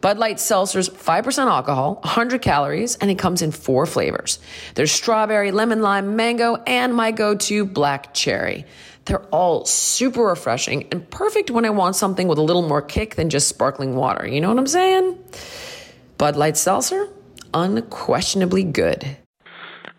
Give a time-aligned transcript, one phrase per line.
[0.00, 4.38] Bud Light Seltzer's 5% alcohol, 100 calories, and it comes in four flavors.
[4.74, 8.64] There's strawberry, lemon, lime, mango, and my go to black cherry.
[9.06, 13.14] They're all super refreshing and perfect when I want something with a little more kick
[13.14, 14.26] than just sparkling water.
[14.26, 15.18] You know what I'm saying?
[16.18, 17.08] Bud Light Seltzer,
[17.54, 19.16] unquestionably good.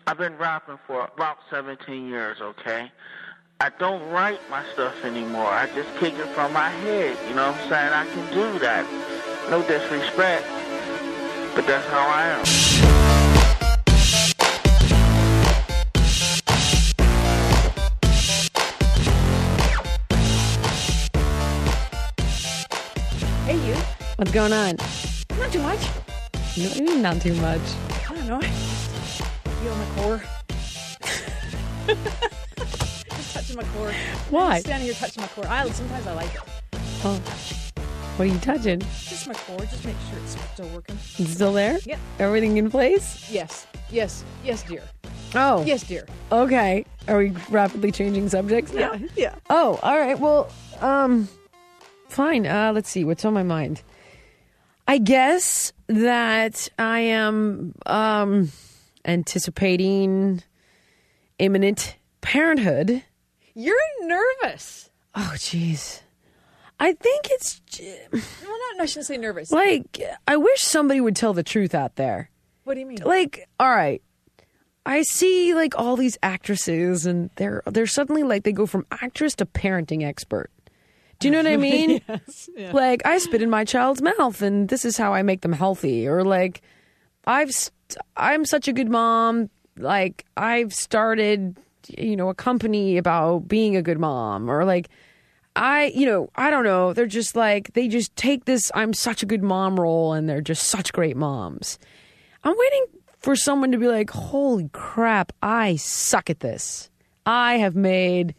[0.06, 2.90] I've been rapping for about 17 years, okay?
[3.60, 5.46] I don't write my stuff anymore.
[5.46, 7.16] I just kick it from my head.
[7.28, 7.92] You know what I'm saying?
[7.92, 9.37] I can do that.
[9.50, 10.46] No disrespect,
[11.54, 12.44] but that's how I am.
[23.46, 23.74] Hey, you.
[24.16, 24.76] What's going on?
[25.38, 25.80] Not too much.
[26.58, 27.60] No, not too much.
[28.06, 28.40] I don't know.
[28.42, 30.22] Feel my core.
[33.16, 33.94] Just touching my core.
[34.28, 34.56] Why?
[34.56, 35.46] Just standing here touching my core.
[35.48, 36.42] I sometimes I like it.
[37.02, 37.57] Oh.
[38.18, 38.80] What are you touching?
[38.80, 39.60] Just my core.
[39.60, 40.96] Just make sure it's still working.
[41.18, 41.78] It's still there?
[41.84, 42.00] Yep.
[42.18, 43.30] Everything in place?
[43.30, 43.64] Yes.
[43.92, 44.24] Yes.
[44.42, 44.82] Yes, dear.
[45.36, 45.64] Oh.
[45.64, 46.04] Yes, dear.
[46.32, 46.84] Okay.
[47.06, 48.94] Are we rapidly changing subjects now?
[48.94, 49.06] Yeah.
[49.14, 49.34] Yeah.
[49.50, 50.18] Oh, all right.
[50.18, 51.28] Well, um,
[52.08, 52.44] fine.
[52.44, 53.04] Uh, let's see.
[53.04, 53.82] What's on my mind?
[54.88, 58.50] I guess that I am um,
[59.04, 60.42] anticipating
[61.38, 63.04] imminent parenthood.
[63.54, 64.90] You're nervous.
[65.14, 66.00] Oh, jeez.
[66.80, 67.60] I think it's
[68.12, 68.20] Well,
[68.76, 68.82] not.
[68.82, 69.50] I shouldn't say nervous.
[69.50, 72.30] like I wish somebody would tell the truth out there.
[72.64, 72.98] What do you mean?
[73.04, 74.02] like all right
[74.84, 79.34] i see like all these actresses and they're they're suddenly like they go from actress
[79.36, 80.50] to parenting expert
[81.18, 82.50] do you know what i mean yes.
[82.54, 82.72] Yeah.
[82.72, 86.06] like i spit in my child's mouth and this is how i make them healthy
[86.06, 86.60] or like
[87.26, 91.56] i've st- i'm such a good mom like i've started
[91.96, 94.88] you know a company about being a good mom or like
[95.58, 96.92] I, you know, I don't know.
[96.92, 100.40] They're just like, they just take this I'm such a good mom role and they're
[100.40, 101.78] just such great moms.
[102.44, 102.86] I'm waiting
[103.18, 106.90] for someone to be like, holy crap, I suck at this.
[107.26, 108.34] I have made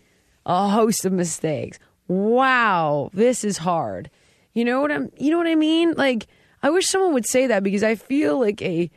[0.46, 1.78] a host of mistakes.
[2.08, 4.10] Wow, this is hard.
[4.54, 5.94] You know what I'm you know what I mean?
[5.94, 6.28] Like
[6.64, 8.90] I wish someone would say that because I feel like a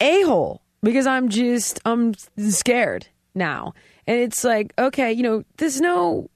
[0.00, 3.72] a-hole because I'm just I'm scared now.
[4.08, 6.28] And it's like, okay, you know, there's no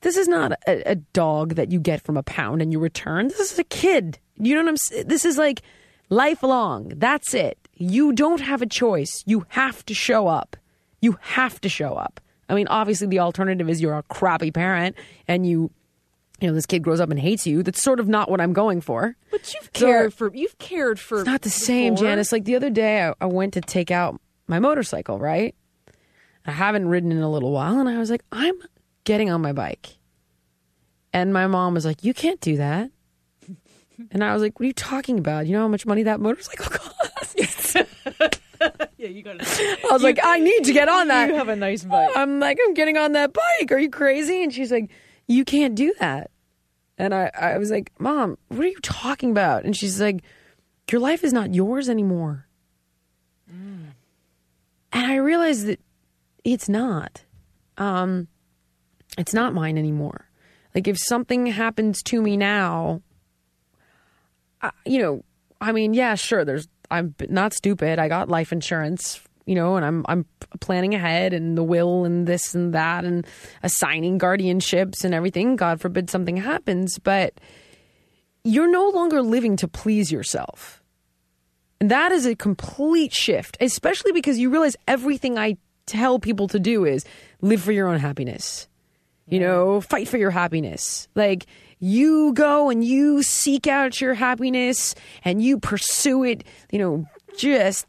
[0.00, 3.28] this is not a, a dog that you get from a pound and you return.
[3.28, 4.18] This is a kid.
[4.36, 5.06] You know what I'm saying?
[5.06, 5.62] This is like
[6.08, 6.92] lifelong.
[6.96, 7.58] That's it.
[7.76, 9.22] You don't have a choice.
[9.26, 10.56] You have to show up.
[11.00, 12.20] You have to show up.
[12.48, 14.96] I mean, obviously, the alternative is you're a crappy parent
[15.28, 15.70] and you,
[16.40, 17.62] you know, this kid grows up and hates you.
[17.62, 19.16] That's sort of not what I'm going for.
[19.30, 20.30] But you've So- cared for.
[20.34, 21.18] You've cared for.
[21.18, 21.96] It's not the same.
[21.96, 22.32] Janice.
[22.32, 25.54] Like the other day, I, I went to take out my motorcycle, right?
[26.46, 28.54] I haven't ridden in a little while, and I was like, I'm
[29.04, 29.96] getting on my bike.
[31.12, 32.90] And my mom was like, You can't do that.
[34.10, 35.46] And I was like, What are you talking about?
[35.46, 37.76] You know how much money that motorcycle costs?
[38.96, 39.84] Yeah, you got it.
[39.84, 41.28] I was like, I need to get on that.
[41.28, 42.10] You have a nice bike.
[42.14, 43.72] I'm like, I'm getting on that bike.
[43.72, 44.42] Are you crazy?
[44.42, 44.90] And she's like,
[45.26, 46.30] You can't do that.
[46.98, 49.64] And I, I was like, Mom, what are you talking about?
[49.64, 50.22] And she's like,
[50.90, 52.46] Your life is not yours anymore.
[53.52, 53.88] Mm.
[54.92, 55.80] And I realized that
[56.44, 57.24] it's not.
[57.78, 58.28] Um,
[59.18, 60.28] it's not mine anymore.
[60.74, 63.02] Like if something happens to me now,
[64.60, 65.24] I, you know,
[65.60, 66.44] I mean, yeah, sure.
[66.44, 67.98] There's I'm not stupid.
[67.98, 70.26] I got life insurance, you know, and I'm I'm
[70.60, 73.26] planning ahead and the will and this and that and
[73.62, 75.56] assigning guardianships and everything.
[75.56, 77.34] God forbid something happens, but
[78.44, 80.82] you're no longer living to please yourself.
[81.80, 85.56] And that is a complete shift, especially because you realize everything I
[85.86, 87.04] tell people to do is
[87.40, 88.68] live for your own happiness.
[89.28, 91.08] You know, fight for your happiness.
[91.14, 91.46] Like
[91.78, 94.94] you go and you seek out your happiness
[95.24, 97.06] and you pursue it, you know,
[97.36, 97.86] just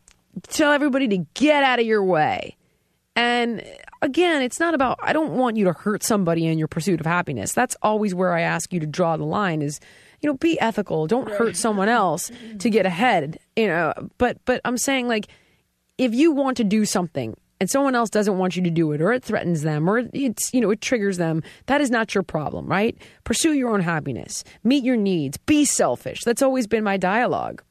[0.47, 2.55] tell everybody to get out of your way.
[3.15, 3.63] And
[4.01, 7.05] again, it's not about I don't want you to hurt somebody in your pursuit of
[7.05, 7.53] happiness.
[7.53, 9.79] That's always where I ask you to draw the line is,
[10.21, 11.05] you know, be ethical.
[11.05, 13.93] Don't hurt someone else to get ahead, you know.
[14.17, 15.27] But but I'm saying like
[15.97, 19.01] if you want to do something and someone else doesn't want you to do it
[19.01, 22.23] or it threatens them or it's you know it triggers them that is not your
[22.23, 26.97] problem right pursue your own happiness meet your needs be selfish that's always been my
[26.97, 27.63] dialogue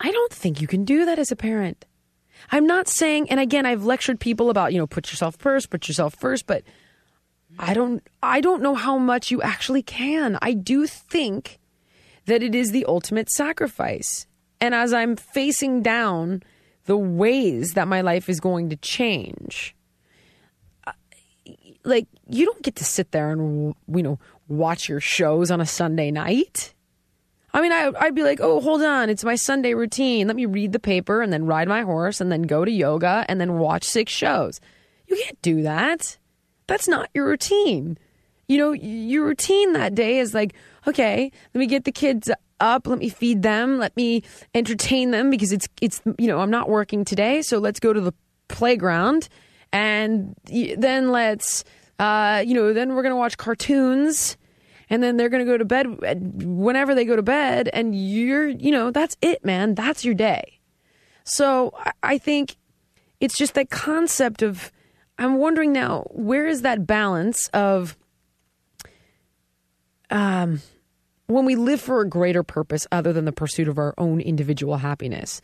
[0.00, 1.84] I don't think you can do that as a parent.
[2.50, 5.88] I'm not saying, and again, I've lectured people about, you know, put yourself first, put
[5.88, 6.62] yourself first, but
[7.58, 10.38] I don't, I don't know how much you actually can.
[10.40, 11.58] I do think
[12.24, 14.26] that it is the ultimate sacrifice.
[14.58, 16.42] And as I'm facing down
[16.90, 19.76] the ways that my life is going to change,
[20.88, 20.92] uh,
[21.84, 25.66] like you don't get to sit there and you know watch your shows on a
[25.66, 26.74] Sunday night.
[27.54, 30.26] I mean, I, I'd be like, oh, hold on, it's my Sunday routine.
[30.26, 33.24] Let me read the paper and then ride my horse and then go to yoga
[33.28, 34.60] and then watch six shows.
[35.06, 36.18] You can't do that.
[36.66, 37.98] That's not your routine.
[38.48, 40.54] You know, your routine that day is like,
[40.88, 42.28] okay, let me get the kids
[42.60, 44.22] up, let me feed them, let me
[44.54, 48.00] entertain them because it's it's you know, I'm not working today, so let's go to
[48.00, 48.14] the
[48.48, 49.28] playground
[49.72, 51.64] and then let's
[51.98, 54.36] uh, you know, then we're to watch cartoons
[54.88, 55.86] and then they're to go to bed
[56.42, 59.74] whenever they go to bed and you're you know that's it man.
[59.74, 60.60] That's your day.
[61.24, 61.72] So
[62.02, 62.56] i think
[63.20, 64.72] it's just that concept of
[65.18, 67.96] i'm wondering now where is that balance of
[70.10, 70.60] um
[71.30, 74.76] when we live for a greater purpose other than the pursuit of our own individual
[74.78, 75.40] happiness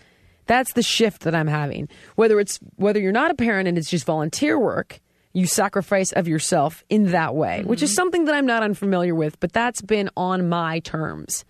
[0.46, 3.90] that's the shift that i'm having whether it's whether you're not a parent and it's
[3.90, 5.00] just volunteer work
[5.32, 7.96] you sacrifice of yourself in that way which is mm-hmm.
[7.96, 11.44] something that i'm not unfamiliar with but that's been on my terms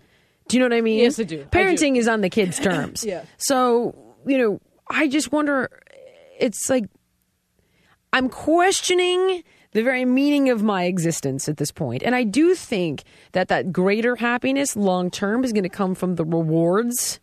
[0.47, 1.39] do you know what i mean Yes, I do.
[1.39, 1.49] I do.
[1.49, 3.23] parenting is on the kids terms Yeah.
[3.37, 3.95] so
[4.25, 4.59] you know
[4.89, 5.69] i just wonder
[6.39, 6.85] it's like
[8.13, 12.03] I'm questioning the very meaning of my existence at this point.
[12.03, 13.03] And I do think
[13.33, 17.19] that that greater happiness long term is going to come from the rewards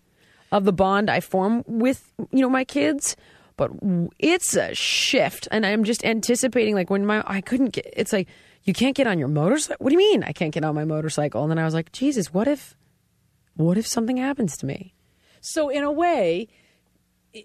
[0.52, 3.17] of the bond I form with, you know, my kids.
[3.56, 3.70] But
[4.19, 8.29] it's a shift and I'm just anticipating like when my I couldn't get it's like
[8.64, 9.82] you can't get on your motorcycle.
[9.85, 11.43] What do you mean I can't get on my motorcycle?
[11.43, 12.76] And then I was like, "Jesus, what if
[13.55, 14.94] what if something happens to me?"
[15.41, 16.49] So in a way,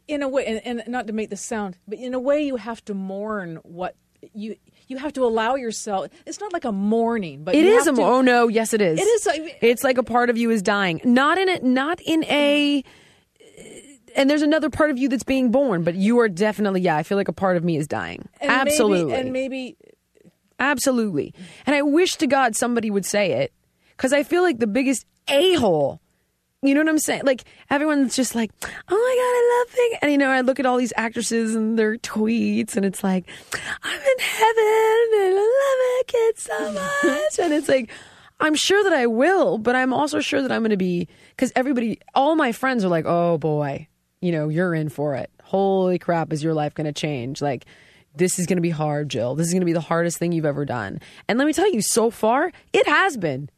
[0.07, 2.55] in a way, and, and not to make this sound, but in a way, you
[2.55, 3.95] have to mourn what
[4.33, 4.55] you
[4.87, 6.07] you have to allow yourself.
[6.25, 8.99] It's not like a mourning, but It is a to- oh no, yes it is.
[8.99, 10.99] It is like- it's like a part of you is dying.
[11.03, 11.63] Not in it.
[11.63, 12.83] not in a
[14.15, 17.03] and there's another part of you that's being born, but you are definitely yeah, I
[17.03, 18.27] feel like a part of me is dying.
[18.41, 19.11] and Absolutely.
[19.13, 19.77] maybe, and maybe
[20.59, 21.33] Absolutely.
[21.65, 23.53] And I wish to God somebody would say it
[23.97, 26.01] cuz I feel like the biggest a-hole
[26.61, 27.21] you know what I'm saying?
[27.23, 30.59] Like everyone's just like, "Oh my god, I love thing," and you know, I look
[30.59, 33.25] at all these actresses and their tweets, and it's like,
[33.83, 36.71] "I'm in heaven and I love it kids so
[37.07, 37.89] much," and it's like,
[38.41, 41.53] I'm sure that I will, but I'm also sure that I'm going to be because
[41.55, 43.87] everybody, all my friends are like, "Oh boy,
[44.19, 45.29] you know, you're in for it.
[45.43, 47.65] Holy crap, is your life going to change?" Like.
[48.15, 49.35] This is going to be hard, Jill.
[49.35, 50.99] This is going to be the hardest thing you've ever done.
[51.27, 53.49] And let me tell you, so far, it has been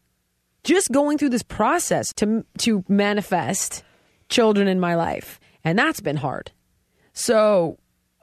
[0.63, 3.83] just going through this process to to manifest
[4.29, 5.39] children in my life.
[5.63, 6.51] And that's been hard.
[7.13, 7.77] So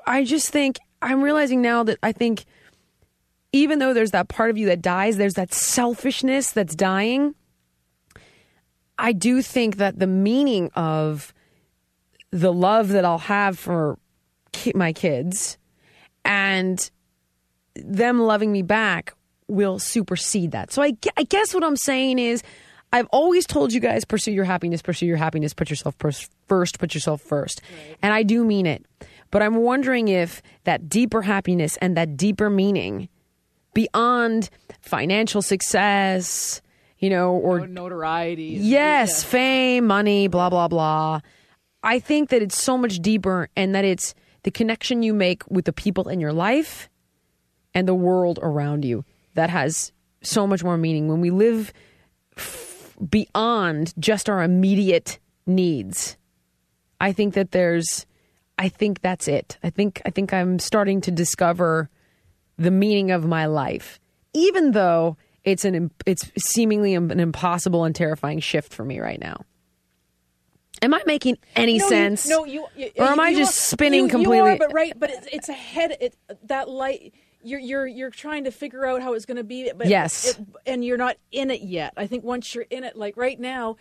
[0.07, 2.47] i just think i'm realizing now that i think
[3.53, 7.35] even though there's that part of you that dies there's that selfishness that's dying.
[9.01, 11.33] I do think that the meaning of
[12.31, 13.99] the love that i'll have for
[14.75, 15.59] my kids
[16.25, 16.91] and
[17.77, 19.15] them loving me back
[19.49, 20.73] will supersede that.
[20.73, 22.43] So I, I guess what I'm saying is
[22.93, 25.95] I've always told you guys pursue your happiness, pursue your happiness, put yourself
[26.47, 27.61] first, put yourself first.
[28.03, 28.85] And I do mean it.
[29.31, 33.09] But I'm wondering if that deeper happiness and that deeper meaning
[33.75, 34.49] beyond
[34.81, 36.63] financial success,
[36.99, 38.57] you know, or notoriety.
[38.61, 41.21] Yes, fame, money, blah, blah, blah.
[41.83, 45.67] I think that it's so much deeper and that it's the connection you make with
[45.67, 46.89] the people in your life
[47.75, 49.05] and the world around you
[49.39, 51.07] that has so much more meaning.
[51.07, 51.73] When we live
[52.37, 56.17] f- beyond just our immediate needs,
[57.01, 58.05] I think that there's,
[58.59, 59.57] I think that's it.
[59.63, 61.89] I think, I think I'm starting to discover
[62.57, 64.01] the meaning of my life,
[64.35, 69.43] even though it's an it's seemingly an impossible and terrifying shift for me right now.
[70.83, 72.29] Am I making any No, you- sense?
[72.29, 74.37] no, you, you- or am you- I just are- spinning you- completely?
[74.39, 75.97] You are, but right, but it's, it's a head.
[76.01, 77.15] It, that light.
[77.43, 79.71] You're you're you're trying to figure out how it's going to be.
[79.77, 80.31] But Yes.
[80.31, 81.93] it, and you're not in it yet.
[81.97, 83.77] I think once you're in it, like right now,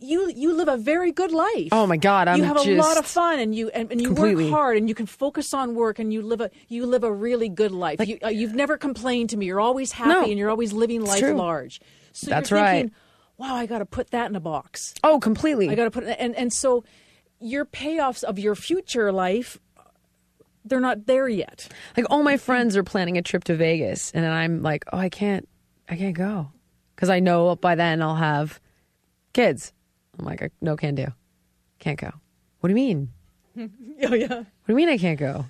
[0.00, 1.68] you you live a very good life.
[1.72, 4.06] Oh, my God, I'm you have a lot of fun, and you and, and you
[4.08, 4.44] Completely.
[4.44, 7.12] work hard, and you can focus on work, and you live a you live a
[7.12, 7.98] really good life.
[8.06, 9.46] you, uh, you've never complained to me.
[9.46, 10.22] You're always happy, No.
[10.24, 11.34] and you're always living life true.
[11.34, 11.80] large.
[12.12, 12.90] So That's you're right.
[13.36, 14.94] Wow, I got to put that in a box.
[15.04, 15.68] oh, completely.
[15.68, 16.84] I got to put it, and and so
[17.40, 19.58] your payoffs of your future life,
[20.64, 21.68] they're not there yet.
[21.96, 24.98] like all my friends are planning a trip to Vegas, and then I'm like, oh,
[24.98, 25.48] I can't,
[25.88, 26.50] I can't go
[26.94, 28.60] because I know by then I'll have
[29.32, 29.72] kids.
[30.18, 31.06] I'm like, no, can do.
[31.78, 32.10] Can't go.
[32.60, 33.08] What do you mean?
[34.00, 34.28] Oh yeah.
[34.28, 35.46] What do you mean I can't go?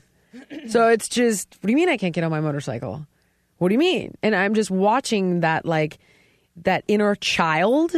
[0.68, 3.06] so it's just, what do you mean I can't get on my motorcycle?
[3.58, 4.14] What do you mean?
[4.22, 5.98] And I'm just watching that, like,
[6.56, 7.92] that inner child,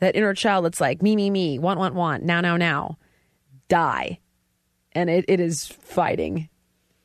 [0.00, 2.98] that inner child that's like, me, me, me, want, want, want, now, now, now,
[3.68, 4.18] die.
[4.92, 6.48] And it, it is fighting,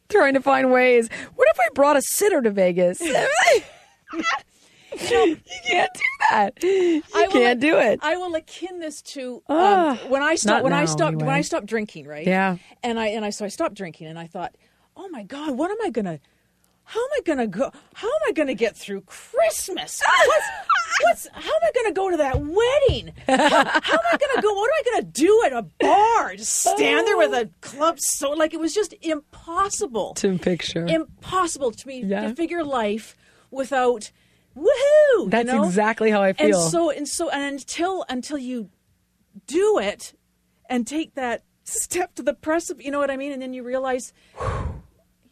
[0.09, 1.09] trying to find ways.
[1.35, 2.99] What if I brought a sitter to Vegas?
[5.11, 6.01] you can't do
[6.31, 6.63] that.
[6.63, 7.99] You I can't do it.
[8.01, 11.29] I will akin this to um, Ah, when I stopped when I now, stopped when.
[11.29, 12.25] I stopped drinking, right?
[12.25, 12.57] Yeah.
[12.81, 14.55] And I and I so I stopped drinking, and I thought,
[14.95, 16.19] oh my god, what am I gonna?
[16.87, 17.71] How am I gonna go?
[17.95, 20.01] How am I gonna get through Christmas?
[20.25, 20.45] What's,
[21.01, 23.13] what's how am I gonna go to that wedding?
[23.27, 24.53] How, how am I gonna go?
[24.53, 26.35] What am I gonna do at a bar?
[26.35, 30.85] Just stand there with a club so like it was just impossible to picture.
[30.85, 32.27] impossible to me Yeah.
[32.29, 33.17] to figure life
[33.49, 34.11] without
[34.55, 35.29] woohoo.
[35.29, 35.65] That's you know?
[35.65, 36.45] exactly how I feel.
[36.61, 38.69] And so and so and until until you
[39.47, 40.13] do it
[40.69, 43.63] and take that step to the precipice, you know what I mean, and then you
[43.63, 44.13] realize.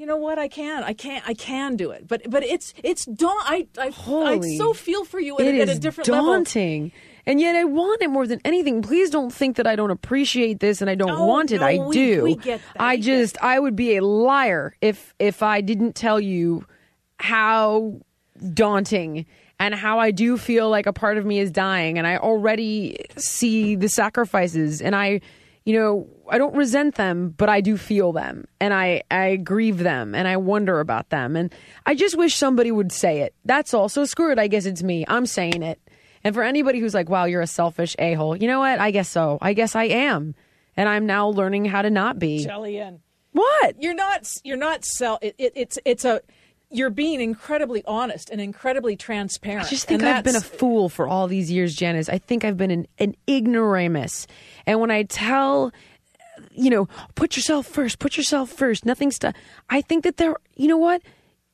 [0.03, 0.37] You know what?
[0.37, 0.83] I can.
[0.83, 1.21] I can.
[1.25, 2.09] I can do it.
[2.09, 5.61] But but it's it's da- I I, I so feel for you at, It a-
[5.61, 6.33] at a different level.
[6.33, 6.91] daunting.
[7.25, 8.81] And yet I want it more than anything.
[8.81, 11.61] Please don't think that I don't appreciate this and I don't Oh, want it.
[11.61, 12.23] no, I we- do.
[12.23, 12.81] we get that.
[12.83, 16.65] I just I would be a liar if if I didn't tell you
[17.19, 17.93] how
[18.53, 19.25] daunting
[19.57, 22.97] and how I do feel like a part of me is dying and I already
[23.15, 25.21] see the sacrifices and I
[25.65, 29.79] you know I don't resent them but I do feel them and I I grieve
[29.79, 31.53] them and I wonder about them and
[31.85, 33.33] I just wish somebody would say it.
[33.45, 33.89] That's all.
[33.89, 34.39] So screw it.
[34.39, 35.05] I guess it's me.
[35.07, 35.79] I'm saying it.
[36.23, 38.79] And for anybody who's like wow you're a selfish a-hole you know what?
[38.79, 39.37] I guess so.
[39.41, 40.35] I guess I am.
[40.75, 42.45] And I'm now learning how to not be.
[42.45, 42.99] Jillian.
[43.31, 43.81] what?
[43.81, 46.21] You're not you're not sell it, it, it's it's a
[46.73, 50.89] you're being incredibly honest and incredibly transparent I just think and I've been a fool
[50.89, 52.09] for all these years, Janice.
[52.09, 54.27] I think I've been an, an ignoramus.
[54.65, 55.71] And when I tell,
[56.51, 59.33] you know, put yourself first, put yourself first, nothing's done.
[59.69, 61.03] I think that there, you know what?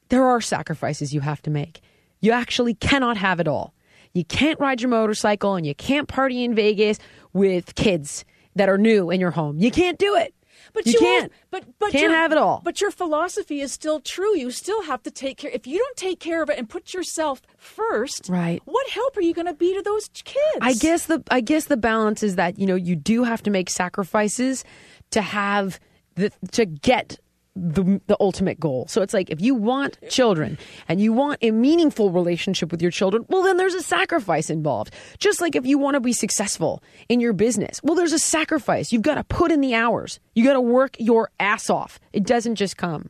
[0.08, 1.82] There are sacrifices you have to make.
[2.22, 3.74] You actually cannot have it all.
[4.14, 6.98] You can't ride your motorcycle and you can't party in Vegas
[7.34, 9.60] with kids that are new in your home.
[9.60, 10.34] You can't do it.
[10.74, 11.32] But you, you can't.
[11.52, 12.62] but but can't your- have it all.
[12.64, 15.98] but your philosophy is still true you still have to take care if you don't
[15.98, 18.62] take care of it and put yourself first Right.
[18.66, 21.66] what help are you going to be to those kids I guess the I guess
[21.66, 24.64] the balance is that you know you do have to make sacrifices
[25.12, 25.80] to have
[26.16, 27.20] the to get
[27.56, 28.86] the the ultimate goal.
[28.88, 32.91] So it's like if you want children and you want a meaningful relationship with your
[32.91, 34.94] children, well then there's a sacrifice involved.
[35.18, 38.94] Just like if you want to be successful in your business, well there's a sacrifice.
[38.94, 40.20] You've got to put in the hours.
[40.36, 42.00] You got to work your ass off.
[42.13, 43.10] It doesn't just come.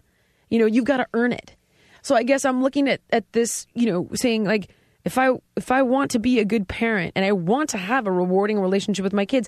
[0.49, 1.55] You know, you've got to earn it.
[2.01, 4.69] So I guess I'm looking at, at this, you know, saying like
[5.05, 8.07] if I if I want to be a good parent and I want to have
[8.07, 9.47] a rewarding relationship with my kids,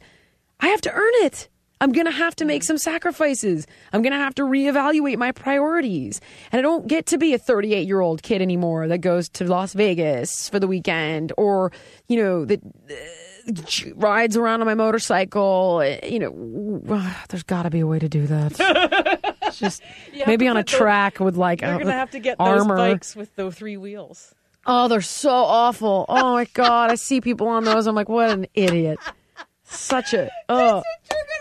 [0.59, 1.49] I have to earn it.
[1.81, 2.65] I'm going to have to make mm.
[2.65, 3.67] some sacrifices.
[3.91, 6.21] I'm going to have to reevaluate my priorities.
[6.51, 9.45] And I don't get to be a 38 year old kid anymore that goes to
[9.45, 11.73] Las Vegas for the weekend or,
[12.07, 15.81] you know, that uh, rides around on my motorcycle.
[15.83, 19.35] Uh, you know, uh, there's got to be a way to do that.
[19.51, 19.83] Just
[20.25, 22.77] maybe on a track with like you're a, going to have to get armor.
[22.77, 24.33] those bikes with the three wheels
[24.65, 26.05] Oh, they're so awful.
[26.07, 27.87] Oh my god, I see people on those.
[27.87, 28.99] I'm like, what an idiot.
[29.71, 30.83] Such a oh.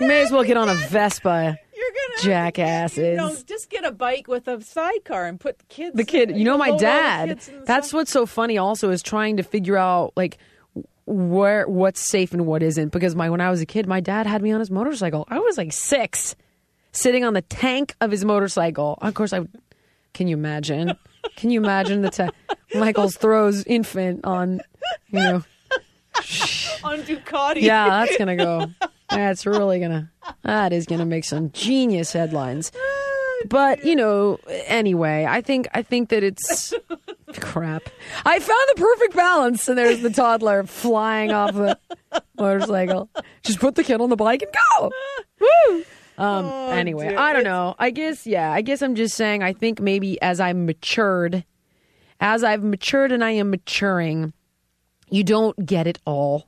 [0.01, 1.59] You may as well get on a Vespa.
[1.77, 1.85] you're
[2.19, 3.17] to Jackasses.
[3.17, 6.57] no just get a bike with a sidecar and put kids The kid, you know,
[6.59, 7.29] my the dad.
[7.31, 8.57] in the That's side- what's so funny.
[8.59, 10.39] Also, is trying to figure out like
[11.07, 12.93] where what's safe and what isn't.
[12.93, 15.25] Because my when I was a kid, my dad had me on his motorcycle.
[15.29, 16.37] I was like six,
[16.93, 18.99] sitting on the tank of his motorcycle.
[19.03, 19.41] Of course, I.
[20.13, 20.97] Can you imagine?
[21.37, 22.31] Can you imagine the ta-
[22.75, 24.61] Michaels throws infant on,
[25.11, 25.43] you know.
[26.85, 28.67] On Ducati Yeah, that's gonna go.
[29.09, 30.11] That's really gonna.
[30.43, 32.73] That is gonna make some genius headlines.
[33.49, 36.75] But you know, anyway, I think I think that it's
[37.41, 37.83] crap.
[38.27, 41.79] I found the perfect balance, and there's the toddler flying off the
[42.39, 43.09] motorcycle.
[43.43, 44.93] Just put the kid on the bike and go.
[45.41, 45.85] Woo.
[46.19, 46.45] Um.
[46.45, 47.19] anyway, dear.
[47.19, 47.75] I don't know.
[47.79, 48.53] I guess yeah.
[48.53, 49.43] I guess I'm just saying.
[49.43, 51.45] I think maybe as I matured,
[52.21, 54.35] as I've matured and I am maturing,
[55.09, 56.47] you don't get it all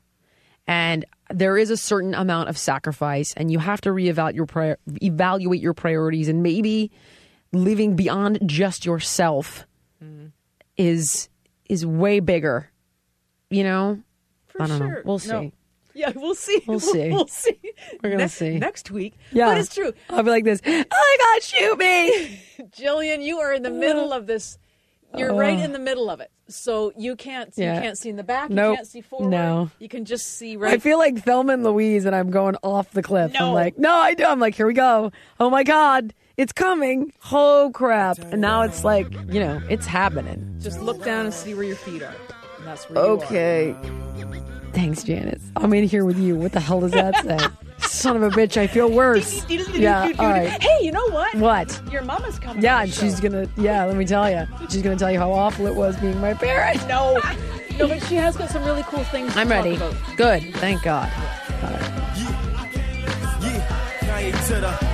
[0.66, 4.76] and there is a certain amount of sacrifice and you have to reevaluate your pri-
[5.02, 6.90] evaluate your priorities and maybe
[7.52, 9.66] living beyond just yourself
[10.02, 10.26] mm-hmm.
[10.76, 11.28] is
[11.68, 12.70] is way bigger
[13.50, 14.00] you know
[14.48, 15.40] For i don't know we'll No.
[15.40, 15.52] see
[15.94, 16.62] Yeah, we'll see.
[16.66, 17.10] We'll see.
[17.10, 17.58] We'll see.
[18.02, 18.58] We're gonna Ne- see.
[18.58, 19.14] next week.
[19.32, 19.92] yeah but it's true.
[20.10, 22.40] i'll be like this oh my god shoot me
[22.70, 24.18] Jillian, you are in the middle uh.
[24.18, 24.56] of this.
[25.16, 25.62] You're right uh.
[25.64, 26.30] in the middle of it.
[26.54, 27.74] So you can't Yeah.
[27.76, 28.50] you can't see in the back.
[28.50, 28.72] Nope.
[28.72, 29.30] You can't see forward.
[29.30, 29.70] No.
[29.78, 30.74] You can just see right.
[30.74, 33.32] I feel like Thelma and Louise, and I'm going off the cliff.
[33.38, 33.52] I'm No.
[33.52, 34.24] like, no, I do.
[34.24, 35.10] I'm like, here we go.
[35.40, 37.12] Oh my god, it's coming.
[37.32, 38.18] Oh crap!
[38.18, 40.56] And now it's like, you know, it's happening.
[40.60, 42.14] just look down and see where your feet are.
[42.58, 42.98] And that's where.
[43.02, 43.74] Okay.
[44.72, 45.42] Thanks, Janice.
[45.56, 46.34] I'm in here with you.
[46.36, 47.38] What the hell does that say?
[47.92, 49.44] Son of a bitch, I feel worse.
[49.72, 50.12] Yeah.
[50.18, 50.62] All right.
[50.62, 51.34] Hey, you know what?
[51.34, 51.80] What?
[51.90, 52.62] Your mama's coming.
[52.62, 53.48] Yeah, and she's gonna.
[53.56, 54.46] Yeah, let me tell you.
[54.70, 56.80] She's gonna tell you how awful it was being my parent.
[56.88, 57.18] No,
[57.78, 59.32] no, but she has got some really cool things.
[59.32, 59.76] to I'm talk ready.
[59.76, 59.94] about.
[60.16, 60.54] Good.
[60.56, 61.08] Thank God.
[63.40, 63.66] Yeah,
[64.00, 64.91] Kanye to the.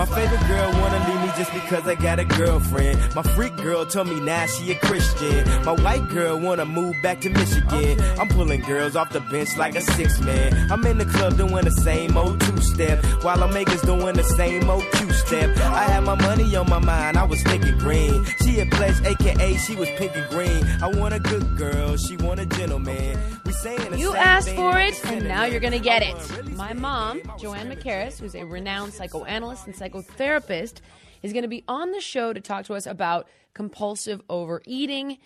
[0.00, 3.14] My favorite girl wanna leave me just because I got a girlfriend.
[3.14, 5.46] My freak girl told me now she a Christian.
[5.66, 8.00] My white girl wanna move back to Michigan.
[8.18, 10.72] I'm pulling girls off the bench like a six man.
[10.72, 14.24] I'm in the club doing the same old two step, while I'm makers doing the
[14.24, 15.54] same old two step.
[15.58, 18.24] I had my money on my mind, I was thinking green.
[18.42, 20.64] She a pledge, aka she was pink and green.
[20.82, 23.18] I want a good girl, she want a gentleman.
[23.44, 26.16] We saying You asked for it, and now you're to get it.
[26.60, 30.82] My mom, Joanne McCarthy, who's a renowned psychoanalyst and psychotherapist,
[31.22, 35.16] is going to be on the show to talk to us about compulsive overeating,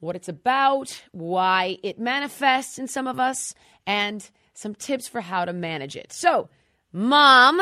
[0.00, 3.54] what it's about, why it manifests in some of us,
[3.86, 6.10] and some tips for how to manage it.
[6.10, 6.48] So,
[6.90, 7.58] Mom,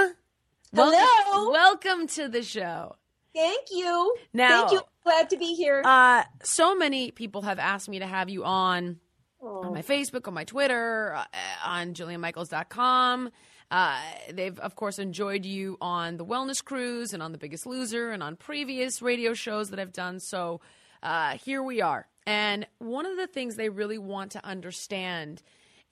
[0.73, 1.51] welcome, Hello.
[1.51, 2.95] welcome to the show.
[3.35, 4.15] Thank you.
[4.33, 4.81] Now- Thank you.
[5.03, 5.83] Glad to be here.
[5.85, 9.01] Uh, so many people have asked me to have you on
[9.47, 11.25] on my Facebook, on my Twitter, uh,
[11.65, 13.31] on JillianMichaels.com.
[13.71, 14.01] Uh,
[14.33, 18.23] they've, of course, enjoyed you on the Wellness Cruise and on The Biggest Loser and
[18.23, 20.21] on previous radio shows that I've done.
[20.21, 20.61] So
[21.03, 22.07] uh, here we are.
[22.27, 25.43] And one of the things they really want to understand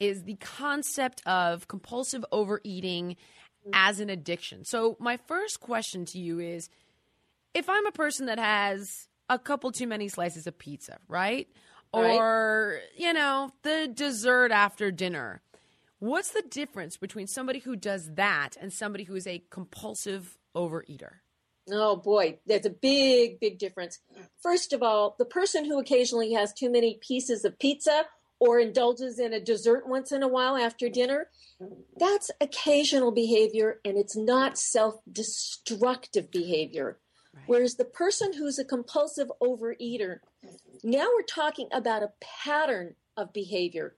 [0.01, 3.17] is the concept of compulsive overeating
[3.73, 4.65] as an addiction.
[4.65, 6.69] So, my first question to you is
[7.55, 11.49] if I'm a person that has a couple too many slices of pizza, right?
[11.95, 12.17] Right.
[12.17, 15.43] Or, you know, the dessert after dinner.
[16.01, 21.21] What's the difference between somebody who does that and somebody who is a compulsive overeater?
[21.71, 24.01] oh boy, there's a big, big difference.
[24.43, 28.05] First of all, the person who occasionally has too many pieces of pizza
[28.41, 31.29] or indulges in a dessert once in a while after dinner,
[31.99, 36.99] that's occasional behavior and it's not self destructive behavior.
[37.47, 40.19] Whereas the person who's a compulsive overeater,
[40.83, 43.97] now we're talking about a pattern of behavior,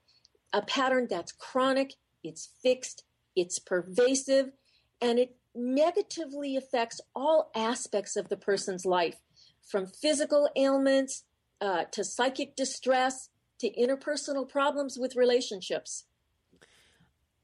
[0.53, 4.53] a pattern that's chronic, it's fixed, it's pervasive,
[5.01, 9.17] and it negatively affects all aspects of the person's life,
[9.67, 11.25] from physical ailments
[11.61, 16.05] uh, to psychic distress to interpersonal problems with relationships.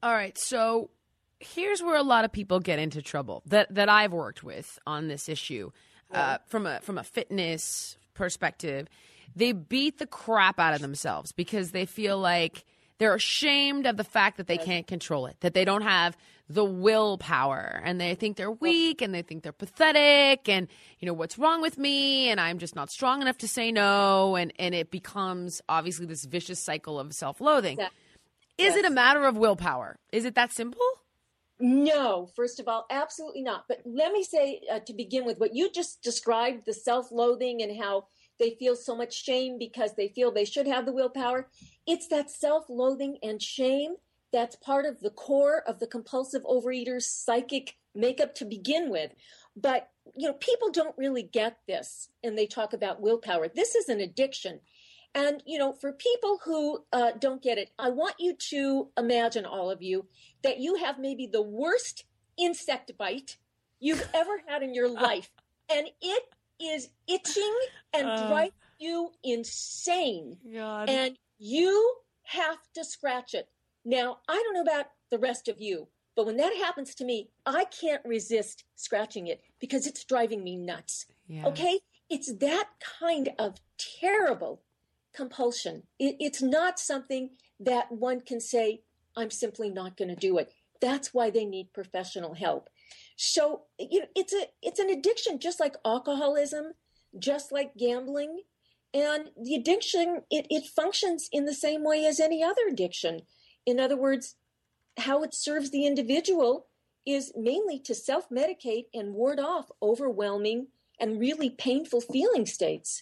[0.01, 0.89] All right, so
[1.43, 5.07] here's where a lot of people get into trouble that that I've worked with on
[5.07, 5.71] this issue
[6.11, 8.87] uh, from a from a fitness perspective.
[9.35, 12.65] They beat the crap out of themselves because they feel like
[12.99, 16.15] they're ashamed of the fact that they can't control it, that they don't have
[16.47, 20.67] the willpower, and they think they're weak and they think they're pathetic, and
[20.99, 24.35] you know what's wrong with me, and I'm just not strong enough to say no,
[24.35, 27.79] and and it becomes obviously this vicious cycle of self-loathing.
[27.79, 27.89] Yeah.
[28.59, 29.97] Is it a matter of willpower?
[30.11, 30.85] Is it that simple?
[31.65, 33.69] No, first of all, absolutely not.
[33.69, 37.63] But let me say uh, to begin with, what you just described the self loathing
[37.63, 41.47] and how they feel so much shame because they feel they should have the willpower.
[41.87, 43.93] It's that self loathing and shame
[44.33, 49.11] that's part of the core of the compulsive overeater's psychic makeup to begin with.
[49.55, 53.47] But, you know, people don't really get this and they talk about willpower.
[53.47, 54.59] This is an addiction.
[55.15, 59.45] And, you know, for people who uh, don't get it, I want you to imagine,
[59.45, 60.07] all of you,
[60.43, 62.05] that you have maybe the worst
[62.37, 63.37] insect bite
[63.79, 65.29] you've ever had in your life.
[65.71, 66.23] And it
[66.59, 67.55] is itching
[67.93, 68.27] and Uh.
[68.27, 70.37] driving you insane.
[70.53, 70.89] God.
[70.89, 73.49] And you have to scratch it.
[73.85, 77.29] Now, I don't know about the rest of you, but when that happens to me,
[77.45, 81.05] I can't resist scratching it because it's driving me nuts.
[81.27, 81.45] yeah.
[81.47, 81.79] Okay?
[82.09, 84.61] It's that kind of terrible
[85.13, 85.83] compulsion.
[85.99, 88.81] It, it's not something that one can say,
[89.15, 90.51] I'm simply not going to do it.
[90.81, 92.69] That's why they need professional help.
[93.15, 96.73] So, you know, it's a it's an addiction just like alcoholism,
[97.17, 98.41] just like gambling.
[98.93, 103.21] And the addiction, it, it functions in the same way as any other addiction.
[103.65, 104.35] In other words,
[104.97, 106.67] how it serves the individual
[107.05, 110.67] is mainly to self medicate and ward off overwhelming
[110.99, 113.01] and really painful feeling states.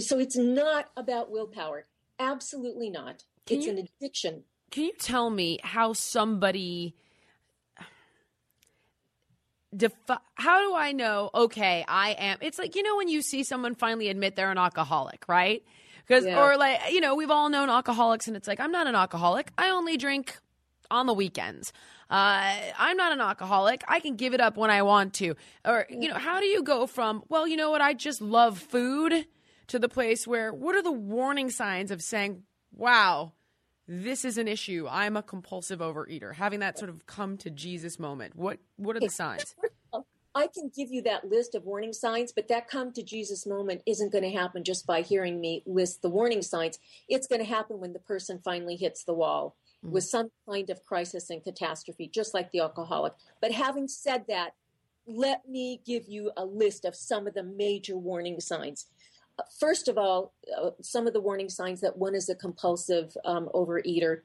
[0.00, 1.86] So it's not about willpower.
[2.18, 3.24] Absolutely not.
[3.46, 4.44] Can it's you- an addiction.
[4.70, 6.94] Can you tell me how somebody
[9.76, 13.42] defi- how do I know okay, I am It's like you know when you see
[13.44, 15.62] someone finally admit they're an alcoholic, right?
[16.06, 16.42] Because Yeah.
[16.42, 19.52] or like you know we've all known alcoholics, and it's like I'm not an alcoholic.
[19.58, 20.38] I only drink
[20.90, 21.72] on the weekends.
[22.10, 23.82] Uh, I'm not an alcoholic.
[23.88, 25.34] I can give it up when I want to.
[25.64, 28.58] Or you know, how do you go from well, you know what, I just love
[28.58, 29.26] food
[29.68, 32.42] to the place where what are the warning signs of saying,
[32.74, 33.32] wow,
[33.88, 34.86] this is an issue.
[34.90, 36.34] I'm a compulsive overeater.
[36.34, 38.36] Having that sort of come to Jesus moment.
[38.36, 39.54] What what are the signs?
[40.34, 43.82] I can give you that list of warning signs, but that come to Jesus moment
[43.86, 46.78] isn't going to happen just by hearing me list the warning signs.
[47.06, 49.92] It's going to happen when the person finally hits the wall mm-hmm.
[49.92, 53.12] with some kind of crisis and catastrophe, just like the alcoholic.
[53.42, 54.54] But having said that,
[55.06, 58.86] let me give you a list of some of the major warning signs.
[59.58, 63.48] First of all, uh, some of the warning signs that one is a compulsive um,
[63.54, 64.22] overeater.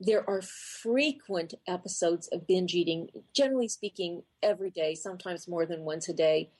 [0.00, 6.08] There are frequent episodes of binge eating, generally speaking, every day, sometimes more than once
[6.08, 6.50] a day.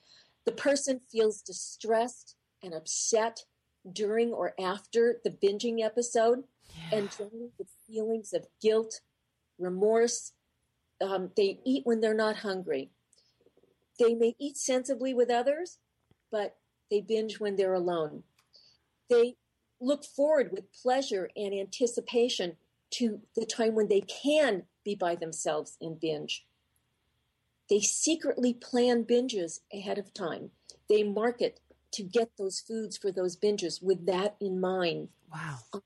[0.45, 3.45] The person feels distressed and upset
[3.91, 6.43] during or after the binging episode,
[6.91, 9.01] and generally with feelings of guilt,
[9.59, 10.33] remorse.
[11.01, 12.91] Um, they eat when they're not hungry.
[13.99, 15.79] They may eat sensibly with others,
[16.31, 16.57] but
[16.91, 18.23] they binge when they're alone.
[19.09, 19.35] They
[19.79, 22.57] look forward with pleasure and anticipation
[22.91, 26.45] to the time when they can be by themselves and binge.
[27.69, 30.51] They secretly plan binges ahead of time.
[30.89, 31.61] They market
[31.93, 35.09] to get those foods for those binges with that in mind.
[35.33, 35.59] Wow.
[35.73, 35.81] Um,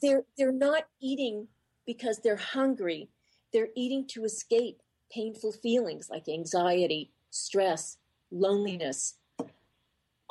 [0.00, 1.48] they're they're not eating
[1.86, 3.08] because they're hungry.
[3.52, 7.98] They're eating to escape painful feelings like anxiety, stress,
[8.30, 9.14] loneliness.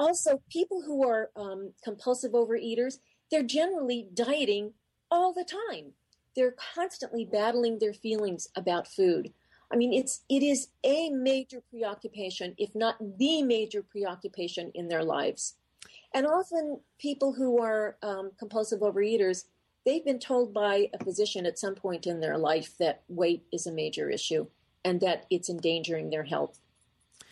[0.02, 2.96] Also, people who are um, compulsive overeaters,
[3.30, 4.74] they're generally dieting
[5.12, 5.94] all the time.
[6.36, 9.32] They're constantly battling their feelings about food.
[9.72, 15.04] I mean, it's it is a major preoccupation, if not the major preoccupation in their
[15.04, 15.54] lives.
[16.16, 19.46] And often, people who are um, compulsive overeaters,
[19.86, 23.68] they've been told by a physician at some point in their life that weight is
[23.68, 24.48] a major issue
[24.84, 26.60] and that it's endangering their health.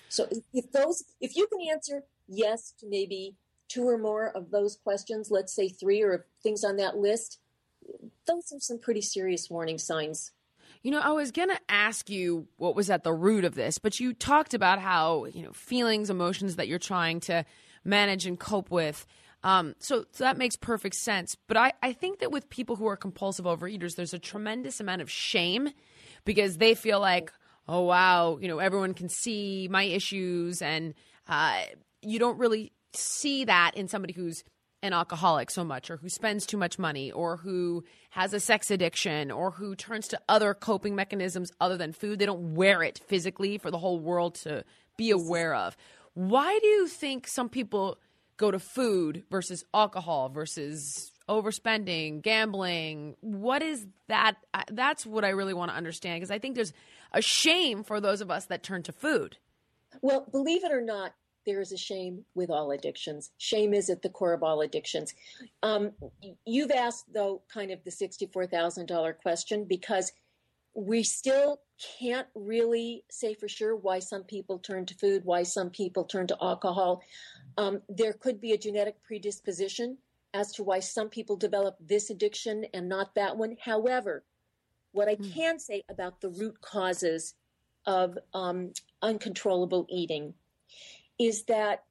[0.08, 3.36] So, if- those, if you can answer yes to maybe
[3.68, 7.40] two or more of those questions, let's say three or things on that list,
[8.26, 10.32] those are some pretty serious warning signs.
[10.82, 13.80] You know, I was going to ask you what was at the root of this,
[13.80, 17.46] but you talked about how, you know, feelings, emotions that you're trying to
[17.84, 19.06] manage and cope with.
[19.44, 21.36] Um, so, so that makes perfect sense.
[21.48, 25.02] But I, I think that with people who are compulsive overeaters, there's a tremendous amount
[25.02, 25.70] of shame
[26.24, 27.32] because they feel like,
[27.68, 30.62] oh, wow, you know, everyone can see my issues.
[30.62, 30.94] And
[31.28, 31.62] uh,
[32.02, 34.44] you don't really see that in somebody who's
[34.82, 38.72] an alcoholic so much or who spends too much money or who has a sex
[38.72, 42.20] addiction or who turns to other coping mechanisms other than food.
[42.20, 44.64] They don't wear it physically for the whole world to
[44.96, 45.76] be aware of.
[46.14, 48.00] Why do you think some people
[48.38, 53.16] go to food versus alcohol versus overspending gambling?
[53.20, 54.36] What is that?
[54.72, 56.74] That's what i really want to understand because i think there's
[57.14, 59.38] a shame for those of us that turn to food.
[60.02, 61.14] Well, believe it or not,
[61.50, 63.32] there is a shame with all addictions.
[63.40, 65.16] Shame is at the core of all addictions.
[65.64, 65.94] Um,
[66.46, 70.12] you've asked, though, kind of the $64,000 question because
[70.76, 71.62] we still
[72.00, 76.28] can't really say for sure why some people turn to food, why some people turn
[76.28, 77.02] to alcohol.
[77.58, 79.98] Um, there could be a genetic predisposition
[80.36, 83.58] as to why some people develop this addiction and not that one.
[83.60, 84.24] However,
[84.92, 87.34] what I can say about the root causes
[87.88, 90.36] of um, uncontrollable eating
[91.20, 91.84] is that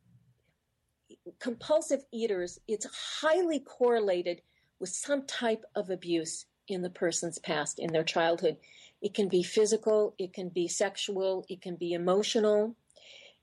[1.39, 2.87] compulsive eaters, it's
[3.21, 4.41] highly correlated
[4.81, 8.57] with some type of abuse in the person's past, in their childhood.
[9.01, 12.75] It can be physical, it can be sexual, it can be emotional.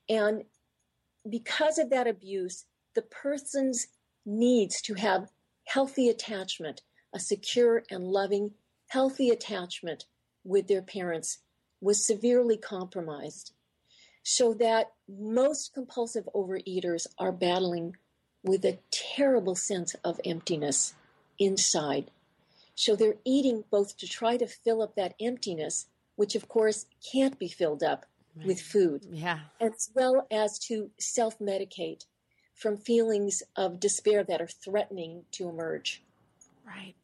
[0.10, 0.43] And
[1.30, 3.88] because of that abuse, the person's
[4.26, 5.30] needs to have
[5.65, 6.82] healthy attachment,
[7.13, 8.52] a secure and loving,
[8.88, 10.06] healthy attachment
[10.43, 11.39] with their parents
[11.82, 13.54] was severely compromised.
[14.27, 17.95] So that most compulsive overeaters are battling
[18.43, 20.95] with a terrible sense of emptiness
[21.38, 22.09] inside.
[22.73, 25.85] So they're eating both to try to fill up that emptiness,
[26.15, 28.07] which of course can't be filled up
[28.43, 32.05] with food, yeah as well as to self medicate
[32.55, 36.01] from feelings of despair that are threatening to emerge.
[36.65, 36.95] right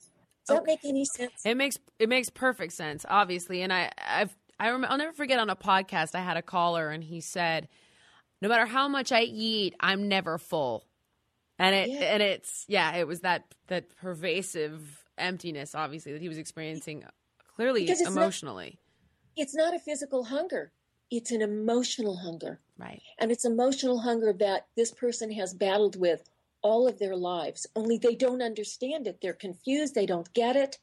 [0.48, 1.46] Does that make any sense?
[1.46, 3.62] It makes it makes perfect sense, obviously.
[3.62, 6.90] And I I've I rem- I'll never forget on a podcast I had a caller
[6.90, 7.68] and he said,
[8.42, 10.86] "No matter how much I eat, I'm never full."
[11.60, 12.00] And it Yeah.
[12.14, 17.04] and it's yeah, it was that that pervasive emptiness, obviously, that he was experiencing
[17.56, 18.78] clearly it's not- emotionally.
[19.36, 20.72] It's not a physical hunger,
[21.10, 22.60] it's an emotional hunger.
[22.78, 23.02] right.
[23.20, 26.30] And it's emotional hunger that this person has battled with
[26.64, 29.22] all of their lives, only they don't understand it.
[29.22, 30.78] They're confused, they don't get it.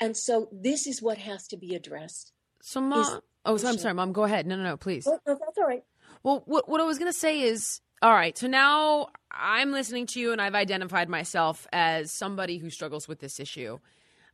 [0.00, 2.32] And so this is what has to be addressed.
[2.66, 3.20] So, mom.
[3.44, 4.12] Oh, so I'm sorry, mom.
[4.12, 4.46] Go ahead.
[4.46, 5.06] No, no, no, please.
[5.06, 5.84] Oh, no, that's all right.
[6.22, 8.36] Well, what what I was gonna say is, all right.
[8.38, 13.20] So now I'm listening to you, and I've identified myself as somebody who struggles with
[13.20, 13.78] this issue.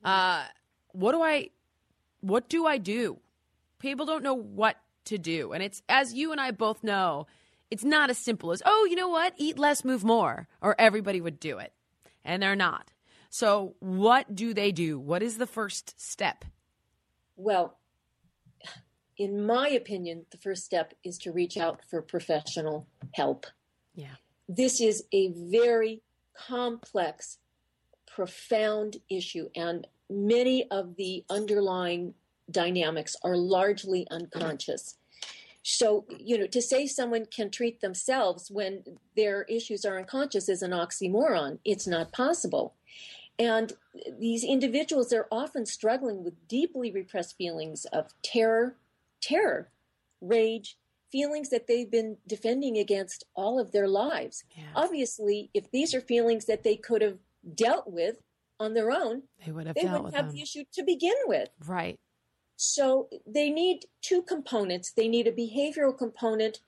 [0.04, 0.44] Uh,
[0.92, 1.50] what do I,
[2.20, 3.18] what do I do?
[3.80, 7.26] People don't know what to do, and it's as you and I both know,
[7.68, 11.20] it's not as simple as oh, you know what, eat less, move more, or everybody
[11.20, 11.72] would do it,
[12.24, 12.92] and they're not.
[13.28, 15.00] So, what do they do?
[15.00, 16.44] What is the first step?
[17.36, 17.76] Well,
[19.20, 23.44] in my opinion, the first step is to reach out for professional help.
[23.94, 24.14] Yeah.
[24.48, 26.00] This is a very
[26.34, 27.36] complex,
[28.06, 32.14] profound issue, and many of the underlying
[32.50, 34.96] dynamics are largely unconscious.
[35.62, 38.84] So, you know, to say someone can treat themselves when
[39.16, 41.58] their issues are unconscious is an oxymoron.
[41.66, 42.72] It's not possible.
[43.38, 43.74] And
[44.18, 48.76] these individuals are often struggling with deeply repressed feelings of terror,
[49.20, 49.70] terror,
[50.20, 50.76] rage,
[51.10, 54.44] feelings that they've been defending against all of their lives.
[54.56, 54.64] Yeah.
[54.76, 57.18] Obviously, if these are feelings that they could have
[57.54, 58.18] dealt with
[58.60, 60.36] on their own, They would have they dealt wouldn't with have them.
[60.36, 61.48] the issue to begin with.
[61.66, 61.98] Right.
[62.56, 64.92] So they need two components.
[64.92, 66.60] They need a behavioral component.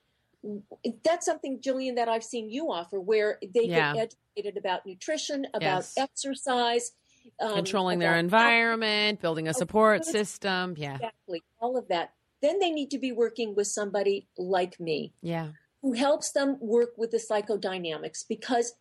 [1.04, 3.92] That's something, Jillian, that I've seen you offer, where they Yeah.
[3.94, 5.94] get educated about nutrition, about Yes.
[5.98, 6.92] exercise,
[7.38, 10.74] um, Controlling their environment, building a Oh, support system.
[10.76, 10.94] Yeah.
[10.96, 12.14] Exactly, all of that.
[12.42, 15.52] Then they need to be working with somebody like me Yeah.
[15.80, 18.74] who helps them work with the psychodynamics because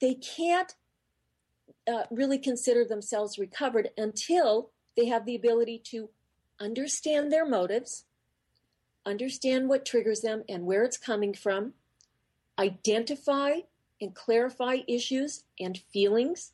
[0.00, 0.74] they can't
[1.86, 6.10] uh, really consider themselves recovered until they have the ability to
[6.60, 8.04] understand their motives,
[9.06, 11.74] understand what triggers them and where it's coming from,
[12.58, 13.60] identify
[14.00, 16.52] and clarify issues and feelings,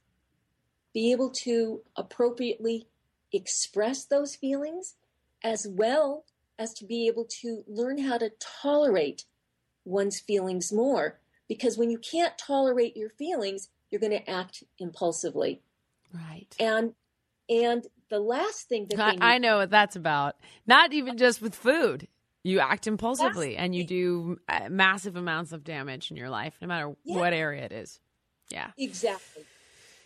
[0.93, 2.87] be able to appropriately
[3.33, 4.97] express those feelings,
[5.43, 6.25] as well
[6.61, 9.25] as to be able to learn how to tolerate
[9.85, 11.19] one's feelings more.
[11.49, 15.63] Because when you can't tolerate your feelings, you're going to act impulsively.
[16.15, 16.55] Right.
[16.61, 16.93] And
[17.49, 20.37] and the last thing that I, need, I know what that's about.
[20.67, 22.07] Not even just with food.
[22.45, 26.69] You act impulsively and you do uh, massive amounts of damage in your life, no
[26.69, 27.17] matter Yeah.
[27.17, 27.99] what area it is.
[28.51, 28.71] Yeah.
[28.79, 29.45] exactly.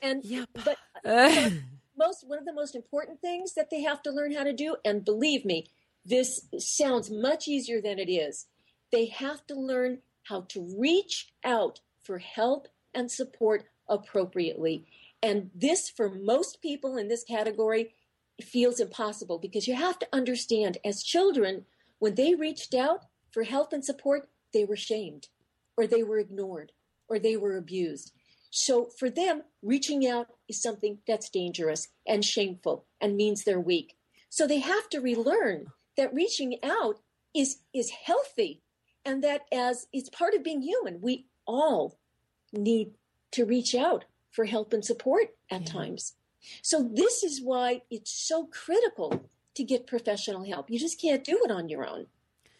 [0.03, 0.49] And Yep.
[0.65, 1.51] but Uh,
[1.97, 4.77] most one of the most important things that they have to learn how to do
[4.85, 5.67] and believe me
[6.05, 8.47] this sounds much easier than it is.
[8.93, 14.87] They have to learn how to reach out for help and support appropriately.
[15.23, 17.95] And this for most people in this category
[18.43, 21.65] feels impossible because you have to understand as children
[21.99, 25.29] when they reached out for help and support they were shamed
[25.77, 26.73] or they were ignored
[27.09, 28.13] or they were abused.
[28.51, 33.97] So for them, reaching out is something that's dangerous and shameful and means they're weak.
[34.29, 37.01] So they have to relearn that reaching out
[37.35, 38.63] is is healthy
[39.05, 41.99] and that as it's part of being human, we all
[42.53, 42.95] need
[43.33, 45.67] to reach out for help and support at Yeah.
[45.73, 46.15] times.
[46.63, 50.71] So this is why it's so critical to get professional help.
[50.71, 52.07] You just can't do it on your own.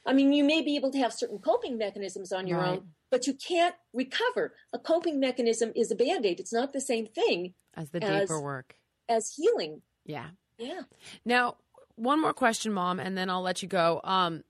[0.07, 2.79] I mean, you may be able to have certain coping mechanisms on your Right.
[2.79, 4.55] own, but you can't recover.
[4.73, 6.41] A coping mechanism is a band aid.
[6.41, 8.77] It's not the same thing as the as- work.
[9.09, 9.83] as healing.
[10.05, 10.31] Yeah.
[10.59, 10.83] Yeah.
[11.25, 11.57] Now,
[11.97, 14.01] one more question, Mom, and then I'll let you go.
[14.05, 14.45] Um,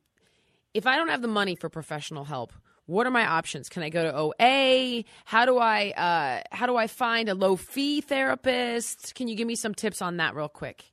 [0.73, 2.53] if I don't have the money for professional help,
[2.87, 3.69] what are my options?
[3.69, 5.05] Can I go to OA?
[5.25, 9.15] How do I uh, how do I find a low fee therapist?
[9.15, 10.85] Can you give me some tips on that real quick?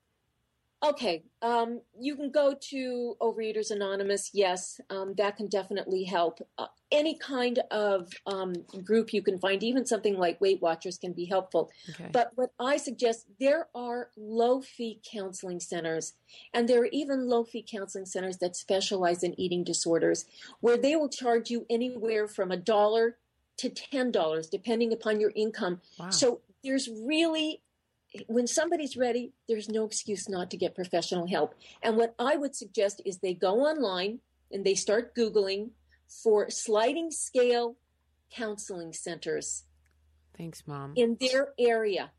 [0.84, 1.24] Okay.
[1.42, 4.30] Um, you can go to Overeaters Anonymous.
[4.34, 6.40] Yes, um, that can definitely help.
[6.58, 11.14] Uh, any kind of um, group you can find, even something like Weight Watchers, can
[11.14, 11.72] be helpful.
[11.90, 12.10] Okay.
[12.12, 16.14] But what I suggest, there are low fee counseling centers,
[16.54, 20.26] and there are even low fee counseling centers that specialize in eating disorders,
[20.60, 23.18] where they will charge you anywhere from a dollar
[23.58, 25.82] to ten dollars, depending upon your income.
[25.98, 26.10] wow.
[26.10, 27.62] So there's really,
[28.28, 31.54] when somebody's ready, there's no excuse not to get professional help.
[31.82, 34.20] And what I would suggest is they go online
[34.52, 35.72] and they start Googling
[36.24, 37.78] for sliding scale
[38.34, 39.64] counseling centers
[40.38, 40.94] Thanks, Mom.
[40.96, 42.12] in their area.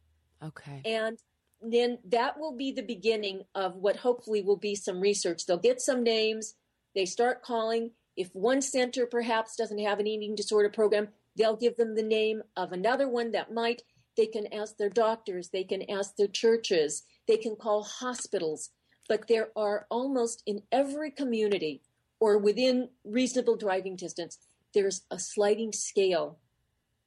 [0.43, 0.83] Okay.
[0.85, 1.19] And
[1.61, 5.47] then that will be the beginning of what hopefully will be some research.
[5.47, 6.55] They'll get some names,
[6.95, 7.93] they start calling.
[8.17, 12.43] If one center perhaps doesn't have an eating disorder program, they'll give them the name
[12.57, 13.83] of another one that might.
[14.17, 18.71] They can ask their doctors, they can ask their churches, they can call hospitals.
[19.09, 21.83] But there are almost in every community
[22.21, 24.39] or within reasonable driving distance,
[24.75, 26.39] there's a sliding scale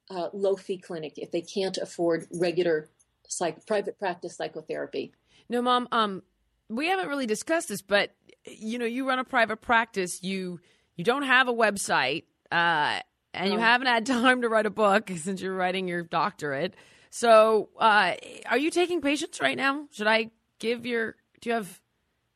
[0.09, 2.89] uh, low fee clinic if they can't afford regular
[3.27, 5.13] psych- private practice psychotherapy.
[5.47, 5.87] No, mom.
[5.91, 6.23] Um,
[6.69, 8.11] we haven't really discussed this, but
[8.45, 10.21] you know, you run a private practice.
[10.21, 10.59] You
[10.95, 12.99] you don't have a website, uh,
[13.33, 16.75] and you haven't had time to write a book since you're writing your doctorate.
[17.15, 19.87] So, uh, are you taking patients right now?
[19.93, 21.15] Should I give your?
[21.39, 21.79] Do you have?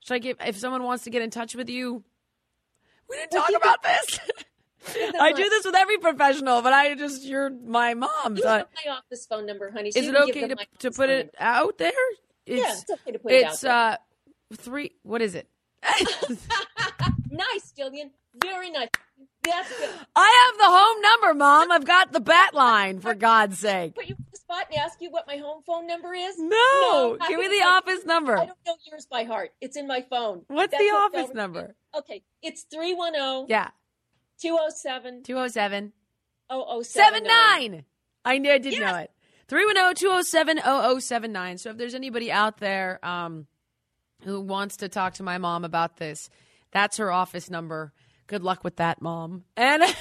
[0.06, 0.38] Should I give?
[0.39, 2.02] If someone wants to get in touch with you,
[3.10, 4.20] we didn't talk about this.
[5.20, 8.38] I do this with every professional, but I just you're my mom.
[8.38, 9.92] You have my office phone number, honey.
[9.92, 11.92] so is it okay to, to put it out there?
[12.46, 13.98] It's, Yeah, it's okay to put it out it's uh
[14.56, 14.94] three.
[15.04, 15.50] What is it?
[17.32, 18.10] Nice, Jillian.
[18.42, 18.89] Very nice.
[19.43, 19.89] That's good.
[20.15, 21.71] I have the home number, Mom.
[21.71, 23.95] I've got the bat line, for God's sake.
[23.95, 26.36] Put you on the spot and ask you what my home phone number is?
[26.38, 28.34] No, I give me the office number.
[28.38, 29.52] I don't know yours by heart.
[29.62, 30.43] It's in my phone.
[30.47, 31.75] What's That's the what office number?
[31.97, 33.69] Okay, it's 310 Yeah,
[34.41, 35.93] 207 207
[36.52, 37.86] 0079.
[38.25, 38.82] I knew I did Yes.
[38.82, 39.12] know it.
[39.47, 40.60] 310 207
[40.99, 41.58] 0079.
[41.58, 43.47] So if there's anybody out there um,
[44.23, 46.30] who wants to talk to my mom about this,
[46.71, 47.93] that's her office number.
[48.30, 49.44] Good luck with that, Mom.
[49.58, 49.84] And.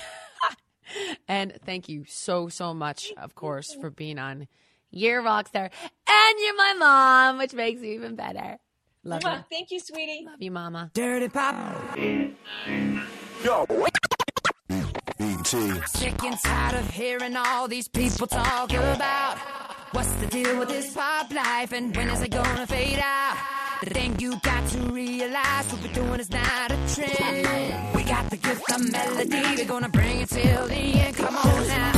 [1.26, 4.48] And thank you so, so much, of course, for being on
[4.90, 5.70] Your Rockstar.
[6.08, 8.56] And you're my mom, which makes you even better.
[9.04, 9.30] Love you.
[9.50, 10.24] Thank you, sweetie.
[10.24, 10.90] Love you, Mama.
[10.94, 11.96] Dirty Pop.
[13.44, 13.66] Yo.
[15.86, 19.38] Sick and tired of hearing all these people talk about
[19.92, 23.36] what's the deal with this pop life and when is it gonna fade out?
[23.82, 27.97] The thing you got to realize what we're doing is not a trend.
[28.08, 31.14] We got the gift of melody, we're gonna bring it till the end.
[31.14, 31.92] Come on now.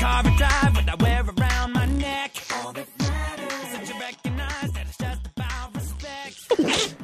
[0.00, 2.32] Car and drive, what I wear around my neck.
[2.52, 6.96] All that matters is that you recognize that it's just about respect.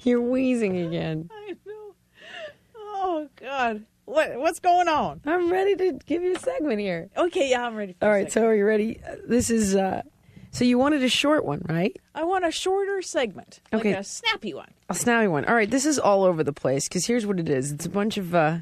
[0.02, 1.28] You're wheezing again.
[1.30, 1.94] I know.
[2.74, 5.20] Oh God, what what's going on?
[5.26, 7.10] I'm ready to give you a segment here.
[7.18, 7.92] Okay, yeah, I'm ready.
[8.00, 8.32] For All a right, segment.
[8.32, 8.98] so are you ready?
[9.06, 10.00] Uh, This is, uh,
[10.56, 11.96] so you wanted a short one, right?
[12.14, 13.90] I want a shorter segment, Okay.
[13.90, 14.70] like a snappy one.
[14.88, 15.44] A snappy one.
[15.44, 17.72] All right, this is all over the place because here's what it is.
[17.72, 18.58] It's a bunch of uh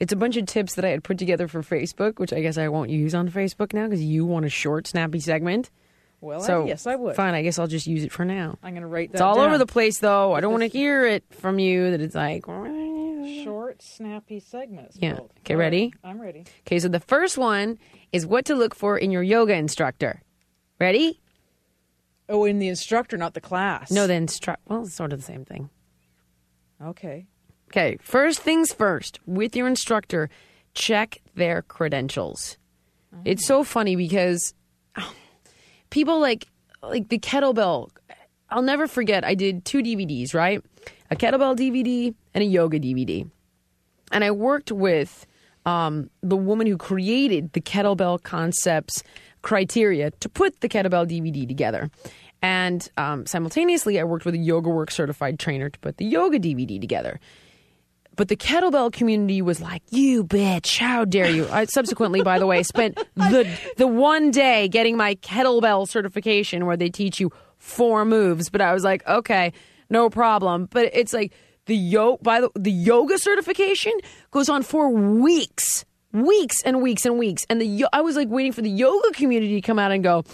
[0.00, 2.56] it's a bunch of tips that I had put together for Facebook, which I guess
[2.56, 5.70] I won't use on Facebook now because you want a short, snappy segment.
[6.20, 7.16] Well, So I, yes, I would.
[7.16, 8.58] Fine, I guess I'll just use it for now.
[8.62, 9.16] I'm going to write that.
[9.16, 9.46] It's all down.
[9.46, 10.34] over the place, though.
[10.34, 12.44] I don't want to hear it from you that it's like.
[13.44, 14.96] short, snappy segments.
[15.00, 15.16] Yeah.
[15.16, 15.32] called.
[15.40, 15.94] Okay, ready?
[16.02, 16.44] I'm ready.
[16.66, 17.78] Okay, so the first one
[18.12, 20.22] is what to look for in your yoga instructor.
[20.80, 21.20] Ready?
[22.28, 23.90] Oh, in the instructor, not the class.
[23.90, 24.60] No, the instruct.
[24.68, 25.70] Well, it's sort of the same thing.
[26.82, 27.26] Okay.
[27.68, 30.30] Okay, first things first, with your instructor,
[30.74, 32.56] check their credentials.
[33.24, 34.54] It's so funny because
[34.96, 35.12] oh,
[35.90, 36.46] people like
[36.82, 37.90] like the kettlebell.
[38.50, 39.24] I'll never forget.
[39.24, 40.62] I did two DVDs, right?
[41.10, 43.28] A kettlebell DVD and a yoga DVD,
[44.12, 45.26] and I worked with
[45.66, 49.02] um, the woman who created the kettlebell concepts
[49.42, 51.90] criteria to put the kettlebell DVD together.
[52.40, 56.38] And um, simultaneously, I worked with a yoga work certified trainer to put the yoga
[56.38, 57.18] DVD together.
[58.18, 60.78] But the kettlebell community was like, "You bitch!
[60.78, 65.14] How dare you!" I subsequently, by the way, spent the the one day getting my
[65.16, 68.50] kettlebell certification where they teach you four moves.
[68.50, 69.52] But I was like, "Okay,
[69.88, 71.32] no problem." But it's like
[71.66, 73.92] the yo by the the yoga certification
[74.32, 75.84] goes on for weeks,
[76.22, 77.46] weeks and weeks and weeks.
[77.48, 80.24] And the I was like waiting for the yoga community to come out and go.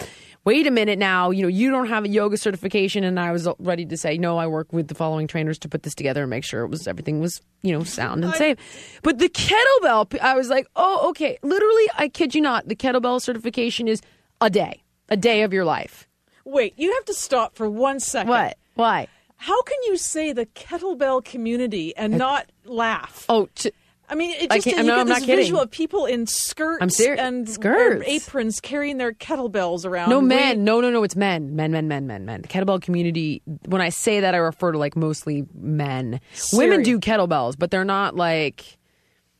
[0.43, 3.47] Wait a minute now, you know, you don't have a yoga certification and I was
[3.57, 6.29] ready to say, no, I work with the following trainers to put this together and
[6.29, 8.99] make sure it was everything was, you know, sound and safe.
[9.01, 11.39] But the kettlebell, I was like, oh, okay.
[11.41, 14.01] Literally, I kid you not, the kettlebell certification is
[14.39, 16.07] a day, a day of your life.
[16.45, 18.29] Wait, you have to stop for one second.
[18.29, 18.55] What?
[18.75, 19.07] Why?
[19.37, 23.25] How can you say the kettlebell community and not laugh?
[23.29, 23.71] Oh, t-
[24.07, 26.79] I mean, it I just can't- you get I'm this visual of people in skirts
[26.81, 27.19] I'm serious.
[27.19, 28.03] and Skirts.
[28.07, 30.09] aprons carrying their kettlebells around.
[30.09, 30.63] no men.
[30.63, 31.03] No, no, no.
[31.03, 31.55] It's men.
[31.55, 32.41] Men, men, men, men, men.
[32.43, 36.19] The kettlebell community, when I say that, I refer to like mostly men.
[36.53, 38.77] Women do kettlebells, but they're not like.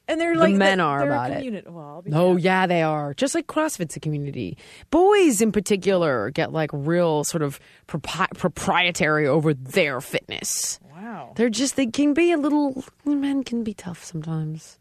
[0.08, 1.72] And they're the like men the- are they're a about it.
[1.72, 3.14] Well, Oh yeah, they are.
[3.14, 4.58] Just like CrossFit's a community.
[4.92, 10.80] Boys in particular get like real sort of propri- proprietary over their fitness.
[10.94, 11.34] Wow.
[11.36, 14.80] They're just they can be a little men can be tough sometimes.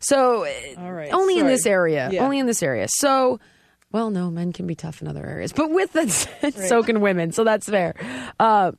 [0.00, 0.46] So
[0.76, 2.10] All right, only in this area.
[2.12, 2.22] Yeah.
[2.24, 2.86] Only in this area.
[2.88, 3.40] So
[3.92, 7.00] well, no, men can be tough in other areas, but with that said, so can
[7.00, 7.30] women.
[7.30, 7.94] So that's fair.
[8.40, 8.72] Uh,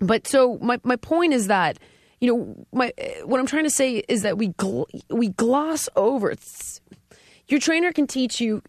[0.00, 1.78] but so my my point is that
[2.20, 2.92] you know my
[3.24, 6.30] what I'm trying to say is that we gl- we gloss over.
[6.30, 6.80] It's,
[7.48, 8.62] your trainer can teach you.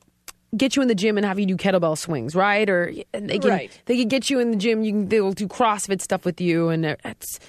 [0.56, 2.70] Get you in the gym and have you do kettlebell swings, right?
[2.70, 3.82] Or and they can Right.
[3.88, 4.84] they can get you in the gym.
[4.84, 7.39] You can they'll do CrossFit stuff with you, and it's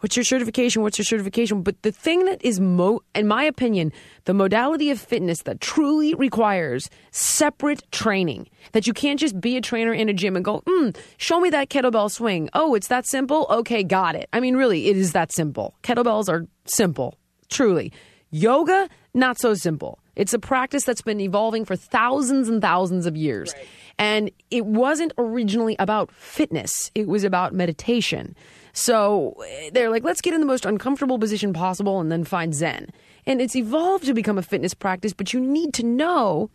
[0.00, 0.82] What's your certification?
[0.82, 1.62] What's your certification?
[1.62, 3.92] But the thing that is, mo- in my opinion,
[4.24, 9.60] the modality of fitness that truly requires separate training, that you can't just be a
[9.60, 12.48] trainer in a gym and go, mm, show me that kettlebell swing.
[12.54, 13.46] Oh, it's that simple?
[13.50, 14.28] Okay, got it.
[14.32, 15.74] I mean, really, it is that simple.
[15.82, 17.18] Kettlebells are simple,
[17.50, 17.92] truly.
[18.30, 19.98] Yoga, not so simple.
[20.16, 23.54] It's a practice that's been evolving for thousands and thousands of years.
[23.98, 28.34] And it wasn't originally about fitness, it was about meditation.
[28.72, 32.54] So eh, they're like, let's get in the most uncomfortable position possible and then find
[32.54, 32.88] Zen.
[33.26, 36.50] And it's evolved to become a fitness practice, but you need to know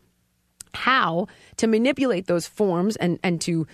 [0.74, 3.66] how to manipulate those forms and, and to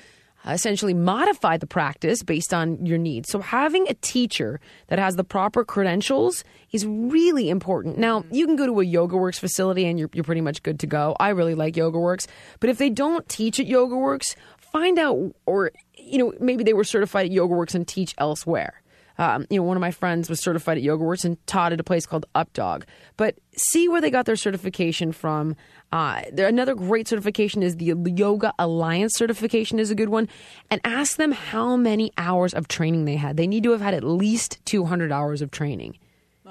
[0.48, 3.30] essentially modify the practice based on your needs.
[3.30, 7.98] So having a teacher that has the proper credentials is really important.
[7.98, 10.88] Now, you can go to a YogaWorks facility and you're, you're pretty much good to
[10.88, 11.16] go.
[11.20, 12.28] I really like YogaWorks,
[12.60, 15.72] but if they don't teach at YogaWorks, find out or
[16.02, 18.82] you know maybe they were certified at YogaWorks and teach elsewhere.
[19.18, 21.84] Um, you know, one of my friends was certified at YogaWorks and taught at a
[21.84, 22.84] place called Updog.
[23.18, 25.56] But see where they got their certification from.
[25.92, 30.28] Uh, there, another great certification is the Yoga Alliance certification is a good one.
[30.72, 33.38] And ask them how many hours of training they had.
[33.38, 35.98] They need to have had at least 200 hours of training.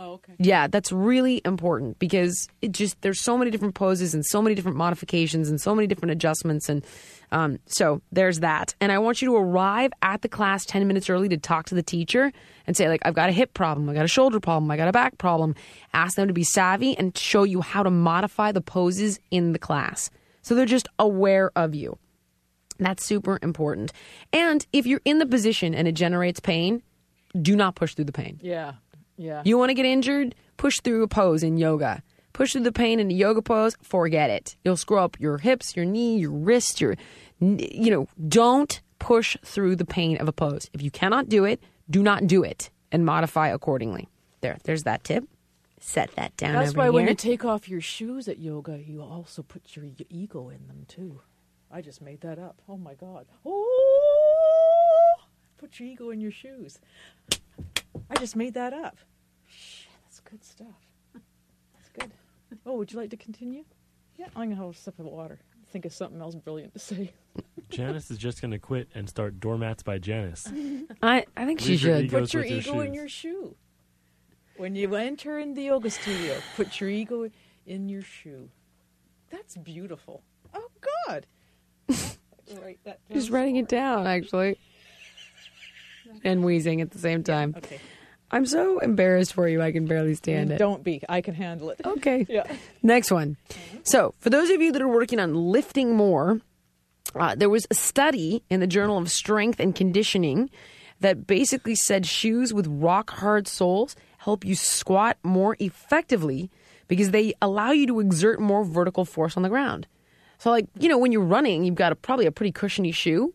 [0.03, 0.33] Oh, okay.
[0.39, 4.55] Yeah, that's really important because it just there's so many different poses and so many
[4.55, 6.83] different modifications and so many different adjustments and
[7.33, 8.75] um, so there's that.
[8.81, 11.75] And I want you to arrive at the class 10 minutes early to talk to
[11.75, 12.33] the teacher
[12.67, 14.89] and say like I've got a hip problem, I got a shoulder problem, I got
[14.89, 15.55] a back problem.
[15.93, 19.59] Ask them to be savvy and show you how to modify the poses in the
[19.59, 20.09] class.
[20.41, 21.99] So they're just aware of you.
[22.79, 23.93] That's super important.
[24.33, 26.83] And if you're in the position and it generates pain,
[27.41, 28.41] do not push through the pain.
[28.43, 28.73] Yeah.
[29.21, 29.43] Yeah.
[29.45, 30.35] You want to get injured?
[30.57, 32.03] Push through a pose in yoga.
[32.33, 33.77] Push through the pain in a yoga pose.
[33.83, 34.57] Forget it.
[34.65, 36.97] You'll screw up your hips, your knee, your wrist, your,
[37.39, 40.71] you know, don't push through the pain of a pose.
[40.73, 44.09] If you cannot do it, do not do it and modify accordingly.
[44.41, 45.25] There, there's that tip.
[45.81, 46.55] Set that down.
[46.55, 50.49] That's why when you take off your shoes at yoga, you also put your ego
[50.49, 51.21] in them too.
[51.71, 52.63] I just made that up.
[52.69, 53.27] Oh my god.
[53.45, 55.15] Oh,
[55.59, 56.81] put your ego in your shoes.
[58.09, 58.97] I just made that up.
[60.23, 61.23] Shit, that's good stuff.
[61.75, 62.13] That's good.
[62.67, 63.65] Oh, would you like to continue?
[64.17, 65.39] Yeah, I'm gonna have a sip of water.
[65.73, 67.13] Think of something else brilliant to say.
[67.71, 70.49] Janice is just going to quit and start doormats by Janice.
[71.03, 72.11] I, I think she Leave your should.
[72.11, 72.97] Put Goes your with your ego in shoes.
[72.97, 73.57] your shoe.
[74.57, 77.31] When you enter in the yoga studio, put your ego
[77.67, 78.51] in your shoe.
[79.31, 80.25] That's beautiful.
[80.53, 80.69] Oh
[81.07, 81.27] God.
[81.89, 83.17] Write that down.
[83.17, 84.59] Just writing it down, actually.
[86.25, 87.55] And wheezing at the same time.
[87.57, 87.79] Okay.
[88.31, 90.59] I'm so embarrassed for you, I can barely stand it.
[90.59, 91.03] Don't be.
[91.09, 91.81] I can handle it.
[91.85, 92.27] Okay.
[92.29, 92.47] Yeah.
[92.83, 93.37] Next one.
[93.83, 96.41] So, for those of you that are working on lifting more,
[97.15, 100.49] uh, there was a study in the Journal of Strength and Conditioning
[101.01, 106.51] that basically said shoes with rock hard soles help you squat more effectively
[106.89, 109.87] because they allow you to exert more vertical force on the ground.
[110.39, 113.35] So, like, you know, when you're running, you've got a, probably a pretty cushiony shoe,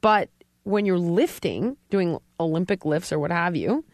[0.00, 0.28] but
[0.62, 3.84] when you're lifting, doing Olympic lifts or what have you,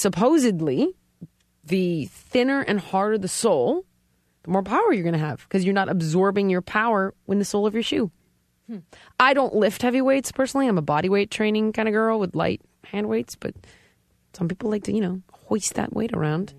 [0.00, 0.94] supposedly
[1.64, 3.84] the thinner and harder the sole,
[4.42, 7.44] the more power you're going to have because you're not absorbing your power in the
[7.44, 8.10] sole of your shoe.
[8.68, 8.78] Hmm.
[9.18, 10.68] I don't lift heavy weights personally.
[10.68, 13.54] I'm a body weight training kind of girl with light hand weights, but
[14.32, 16.54] some people like to, you know, hoist that weight around.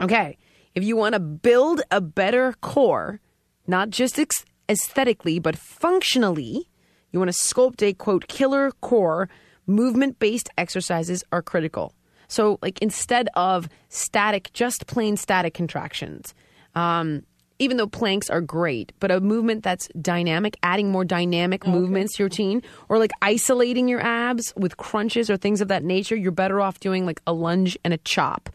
[0.00, 0.36] Okay.
[0.74, 3.20] If you want to build a better core,
[3.66, 6.68] not just ex- aesthetically, but functionally,
[7.10, 9.28] you want to sculpt a quote killer core,
[9.66, 11.94] movement based exercises are critical.
[12.28, 16.34] So, like instead of static, just plain static contractions,
[16.74, 17.22] um,
[17.58, 22.22] even though planks are great, but a movement that's dynamic, adding more dynamic movements to
[22.22, 26.32] your routine, or like isolating your abs with crunches or things of that nature, you're
[26.32, 28.50] better off doing like a lunge and a chop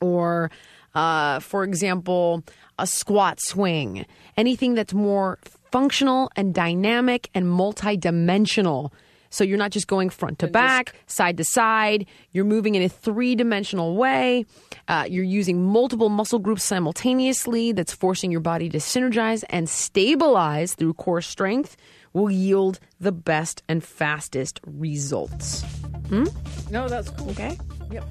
[0.00, 0.50] or
[0.94, 2.42] uh, for example,
[2.78, 5.38] a squat swing, anything that's more
[5.70, 8.90] functional and dynamic and multidimensional.
[9.30, 12.06] So you're not just going front to back, side to side.
[12.32, 14.46] You're moving in a three dimensional way.
[14.86, 17.72] Uh, you're using multiple muscle groups simultaneously.
[17.72, 21.76] That's forcing your body to synergize and stabilize through core strength.
[22.14, 25.62] Will yield the best and fastest results.
[26.08, 26.24] Hmm?
[26.70, 27.30] No, that's cool.
[27.30, 27.58] Okay.
[27.90, 28.04] Yep.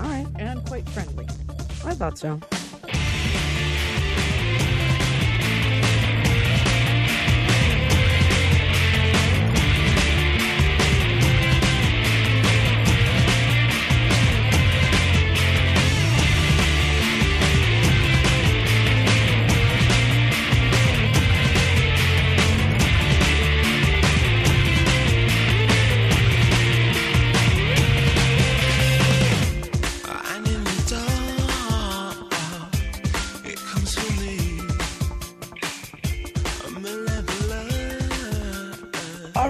[0.00, 0.26] All right.
[0.38, 1.26] And quite friendly.
[1.84, 2.40] I thought so.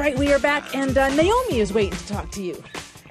[0.09, 2.63] Right, we are back, and uh, Naomi is waiting to talk to you.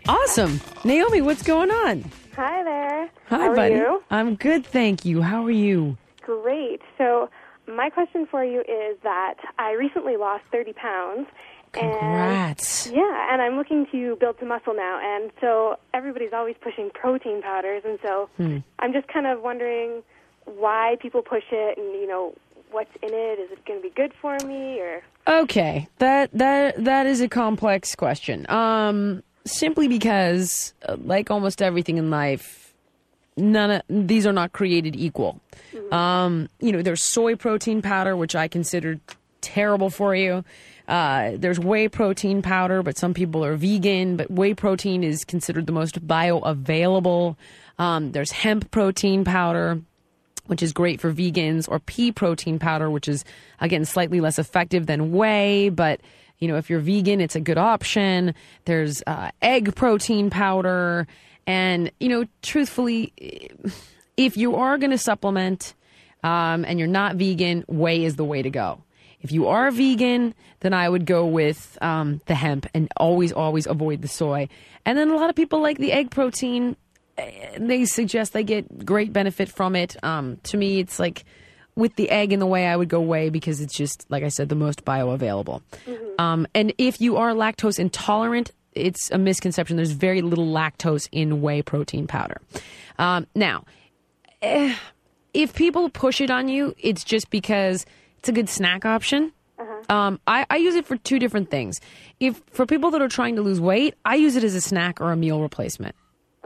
[0.08, 0.60] Awesome.
[0.84, 2.10] Naomi, what's going on?
[2.36, 3.06] Hi there.
[3.28, 3.76] Hi, How are buddy.
[3.76, 4.04] you?
[4.10, 5.22] I'm good, thank you.
[5.22, 5.96] How are you?
[6.22, 6.82] Great.
[6.98, 7.30] So,
[7.68, 11.28] my question for you is that I recently lost 30 pounds.
[11.72, 12.88] Congrats.
[12.88, 15.00] And, yeah, and I'm looking to build some muscle now.
[15.04, 17.84] And so everybody's always pushing protein powders.
[17.86, 18.58] And so Hmm.
[18.80, 20.02] I'm just kind of wondering
[20.46, 22.34] why people push it and, you know,
[22.72, 23.40] what's in it.
[23.40, 25.04] Is it going to be good for me or.
[25.28, 28.50] Okay, that that that is a complex question.
[28.50, 32.74] Um, simply because, uh, like almost everything in life,
[33.36, 35.40] none of these are not created equal.
[35.92, 39.00] Um, you know, there's soy protein powder, which I consider
[39.42, 40.44] terrible for you.
[40.88, 44.18] Uh, there's whey protein powder, but some people are vegan.
[44.18, 47.36] But whey protein is considered the most bioavailable.
[47.78, 49.82] Um, there's hemp protein powder
[50.48, 53.24] which is great for vegans, or pea protein powder, which is
[53.60, 56.02] again slightly less effective than whey, but
[56.40, 58.34] you know if you're vegan, it's a good option.
[58.66, 61.08] There's uh, egg protein powder,
[61.46, 63.14] and you know truthfully,
[64.18, 65.74] if you are going to supplement
[66.24, 68.82] um, and you're not vegan, whey is the way to go.
[69.22, 73.66] If you are vegan, then I would go with um, the hemp and always, always
[73.66, 74.48] avoid the soy.
[74.86, 76.76] And then a lot of people like the egg protein
[77.58, 79.96] they suggest they get great benefit from it.
[80.04, 81.26] Um, to me, it's like
[81.76, 84.30] with the egg in the way, I would go whey because it's just, like I
[84.30, 85.62] said, the most bioavailable.
[86.20, 89.78] Um, and if you are lactose intolerant, it's a misconception.
[89.78, 92.42] There's very little lactose in whey protein powder.
[93.00, 93.66] Um, now,
[94.42, 94.76] eh,
[95.34, 97.86] if people push it on you, it's just because
[98.20, 99.32] it's a good snack option.
[99.90, 101.80] Um, I, I use it for two different things.
[102.20, 105.02] If for people that are trying to lose weight, I use it as a snack
[105.02, 105.96] or a meal replacement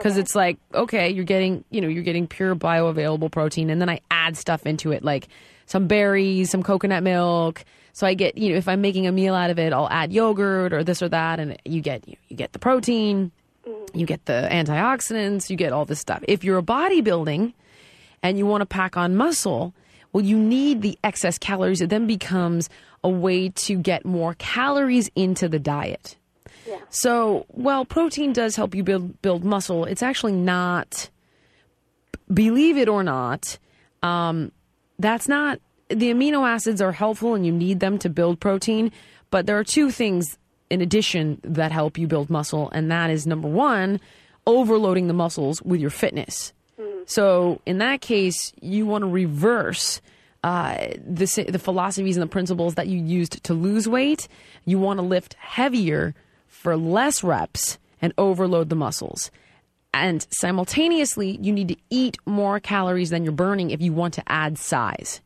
[0.01, 3.89] because it's like okay, you're getting you know you're getting pure bioavailable protein, and then
[3.89, 5.27] I add stuff into it like
[5.65, 7.63] some berries, some coconut milk.
[7.93, 10.11] So I get you know if I'm making a meal out of it, I'll add
[10.11, 13.31] yogurt or this or that, and you get you, you get the protein,
[13.67, 13.97] mm-hmm.
[13.97, 16.23] you get the antioxidants, you get all this stuff.
[16.27, 17.53] If you're a bodybuilding
[18.23, 19.73] and you want to pack on muscle,
[20.13, 21.81] well, you need the excess calories.
[21.81, 22.69] It then becomes
[23.03, 26.17] a way to get more calories into the diet.
[26.89, 31.09] So, while protein does help you build build muscle, it's actually not.
[32.33, 33.57] Believe it or not,
[34.03, 34.53] um,
[34.99, 35.59] that's not
[35.89, 38.91] the amino acids are helpful and you need them to build protein.
[39.29, 40.37] But there are two things
[40.69, 43.99] in addition that help you build muscle, and that is number one,
[44.47, 46.53] overloading the muscles with your fitness.
[47.05, 50.01] So in that case, you want to reverse
[50.43, 54.27] uh, the the philosophies and the principles that you used to lose weight.
[54.65, 56.15] You want to lift heavier
[56.51, 59.31] for less reps and overload the muscles.
[59.93, 64.23] And simultaneously, you need to eat more calories than you're burning if you want to
[64.27, 65.21] add size.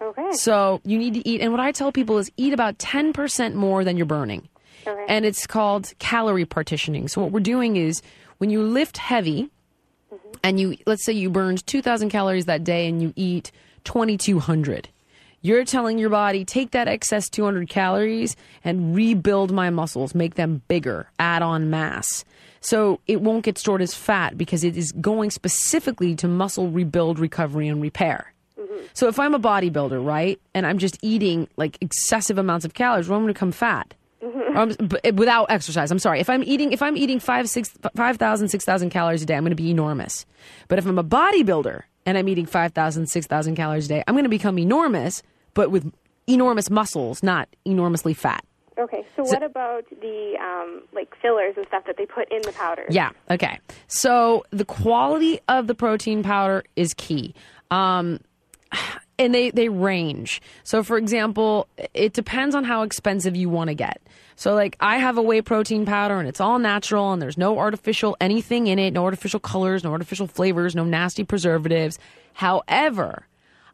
[0.00, 0.32] Okay.
[0.32, 3.84] So you need to eat, and what I tell people is eat about 10% more
[3.84, 4.48] than you're burning.
[4.86, 5.04] Okay.
[5.08, 7.08] And it's called calorie partitioning.
[7.08, 8.02] So what we're doing is
[8.38, 9.50] when you lift heavy,
[10.12, 10.30] mm-hmm.
[10.42, 13.52] and you let's say you burned 2000 calories that day and you eat
[13.84, 14.88] 2200
[15.42, 20.62] you're telling your body take that excess 200 calories and rebuild my muscles make them
[20.68, 22.24] bigger add on mass
[22.60, 27.18] so it won't get stored as fat because it is going specifically to muscle rebuild
[27.18, 28.84] recovery and repair mm-hmm.
[28.92, 33.08] so if i'm a bodybuilder right and i'm just eating like excessive amounts of calories
[33.08, 33.22] well mm-hmm.
[33.22, 33.94] i'm going to become fat
[35.14, 35.90] without exercise.
[35.90, 36.20] I'm sorry.
[36.20, 39.36] If I'm eating, if I'm eating five, six, five thousand, six thousand calories a day,
[39.36, 40.26] I'm going to be enormous.
[40.68, 44.24] But if I'm a bodybuilder and I'm eating 5,000, 6,000 calories a day, I'm going
[44.24, 45.22] to become enormous,
[45.54, 45.92] but with
[46.26, 48.44] enormous muscles, not enormously fat.
[48.78, 49.04] Okay.
[49.14, 52.94] So, what about the um, like fillers and stuff that they put in the powders?
[52.94, 53.10] Yeah.
[53.30, 53.58] Okay.
[53.88, 57.34] So the quality of the protein powder is key.
[57.70, 58.20] Um,
[59.18, 60.40] and they, they range.
[60.64, 64.00] So, for example, it depends on how expensive you want to get.
[64.40, 67.58] So, like, I have a whey protein powder and it's all natural and there's no
[67.58, 71.98] artificial anything in it, no artificial colors, no artificial flavors, no nasty preservatives.
[72.32, 73.26] However,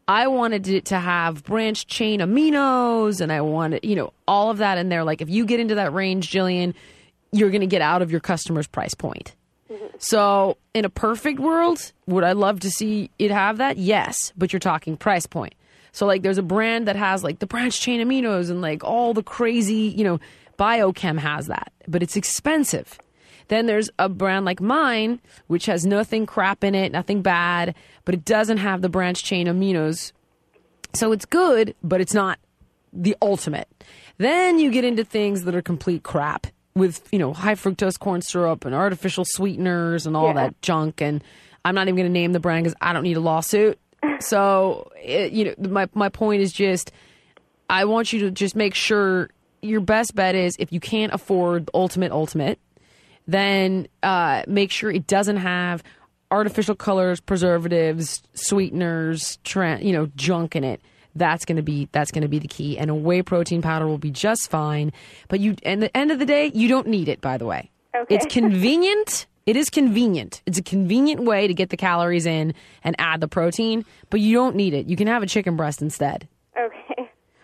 [0.09, 4.57] I wanted it to have branched chain aminos and I wanted, you know, all of
[4.57, 5.05] that in there.
[5.05, 6.73] Like, if you get into that range, Jillian,
[7.31, 9.35] you're going to get out of your customer's price point.
[9.71, 9.85] Mm-hmm.
[9.99, 13.77] So, in a perfect world, would I love to see it have that?
[13.77, 15.55] Yes, but you're talking price point.
[15.93, 19.13] So, like, there's a brand that has like the branched chain aminos and like all
[19.13, 20.19] the crazy, you know,
[20.57, 22.99] Biochem has that, but it's expensive.
[23.49, 28.13] Then there's a brand like mine, which has nothing crap in it, nothing bad, but
[28.13, 30.11] it doesn't have the branch chain aminos.
[30.93, 32.39] So it's good, but it's not
[32.91, 33.67] the ultimate.
[34.17, 38.21] Then you get into things that are complete crap with, you know, high fructose corn
[38.21, 40.33] syrup and artificial sweeteners and all Yeah.
[40.33, 41.01] that junk.
[41.01, 41.23] And
[41.63, 43.79] I'm not even going to name the brand because I don't need a lawsuit.
[44.19, 46.91] So, it, you know, my, my point is just
[47.69, 49.29] I want you to just make sure
[49.61, 52.59] your best bet is if you can't afford ultimate ultimate,
[53.27, 55.83] then uh, make sure it doesn't have
[56.31, 60.81] artificial colors, preservatives, sweeteners, tra- you know, junk in it.
[61.15, 64.11] That's gonna be that's gonna be the key, and a whey protein powder will be
[64.11, 64.93] just fine.
[65.29, 67.21] But you, at the end of the day, you don't need it.
[67.21, 68.13] By the way, Okay.
[68.15, 69.25] it's convenient.
[69.47, 70.41] It is convenient.
[70.45, 72.53] It's a convenient way to get the calories in
[72.83, 74.87] and add the protein, but you don't need it.
[74.87, 76.27] You can have a chicken breast instead.
[76.59, 76.86] Okay.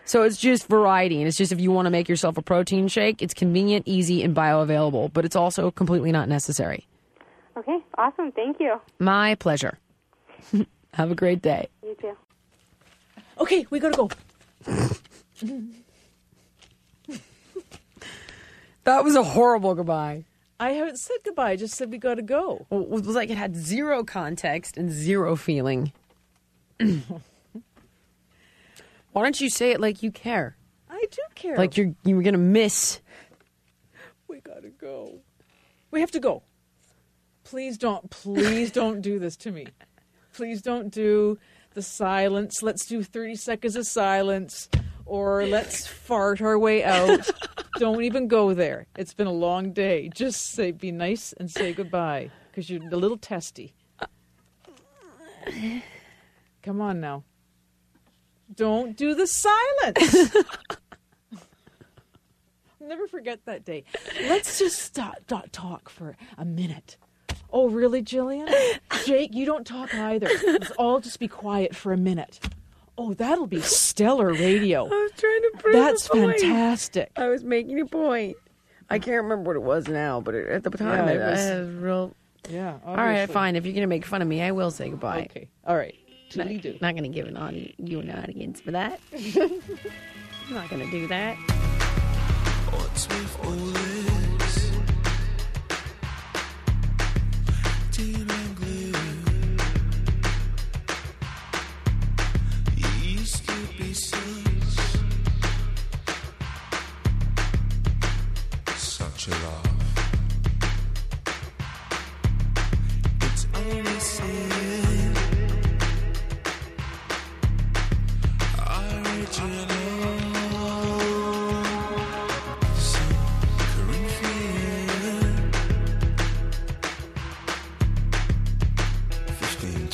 [0.06, 2.88] So it's just variety, and it's just if you want to make yourself a protein
[2.88, 6.86] shake, it's convenient, easy, and bioavailable, but it's also completely not necessary.
[7.56, 7.78] Okay.
[7.96, 8.32] Awesome.
[8.32, 8.80] Thank you.
[8.98, 9.78] My pleasure.
[10.94, 11.68] Have a great day.
[11.82, 12.16] You too.
[13.40, 14.10] Okay, we gotta go.
[18.84, 20.24] That was a horrible goodbye.
[20.60, 21.50] I haven't said goodbye.
[21.50, 22.66] I just said we gotta go.
[22.70, 25.92] It was like it had zero context and zero feeling.
[29.14, 30.56] Why don't you say it like you care?
[30.90, 31.56] I do care.
[31.56, 33.00] Like you're you were gonna miss.
[34.26, 35.20] we gotta go.
[35.92, 36.42] We have to go.
[37.44, 38.10] Please don't.
[38.10, 39.68] Please don't do this to me.
[40.32, 41.38] Please don't do
[41.74, 42.60] the silence.
[42.60, 44.68] Let's do thirty seconds of silence,
[45.06, 47.30] or let's fart our way out.
[47.78, 48.88] don't even go there.
[48.96, 50.10] It's been a long day.
[50.12, 53.74] Just say, be nice and say goodbye, because you're a little testy.
[56.64, 57.22] Come on now.
[58.56, 60.34] Don't do the silence.
[62.80, 63.84] I'll Never forget that day.
[64.22, 66.96] Let's just stop, stop talk for a minute.
[67.50, 68.52] Oh, really, Jillian?
[69.06, 70.28] Jake, you don't talk either.
[70.46, 72.40] Let's all just be quiet for a minute.
[72.98, 74.84] Oh, that'll be stellar radio.
[74.86, 77.10] I was trying to prove That's fantastic.
[77.16, 78.36] I was making a point.
[78.90, 82.14] I can't remember what it was now, but at the time Yeah, it, was- real.
[82.50, 82.76] Yeah.
[82.84, 83.56] All right, fine.
[83.56, 85.22] If you're gonna make fun of me, I will say goodbye.
[85.30, 85.48] Okay.
[85.66, 85.94] All right.
[86.36, 86.78] Not, do.
[86.80, 89.00] not gonna give an audi- you an audience for that.
[89.12, 89.60] I'm
[90.54, 91.36] not gonna do that.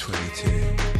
[0.00, 0.99] 1522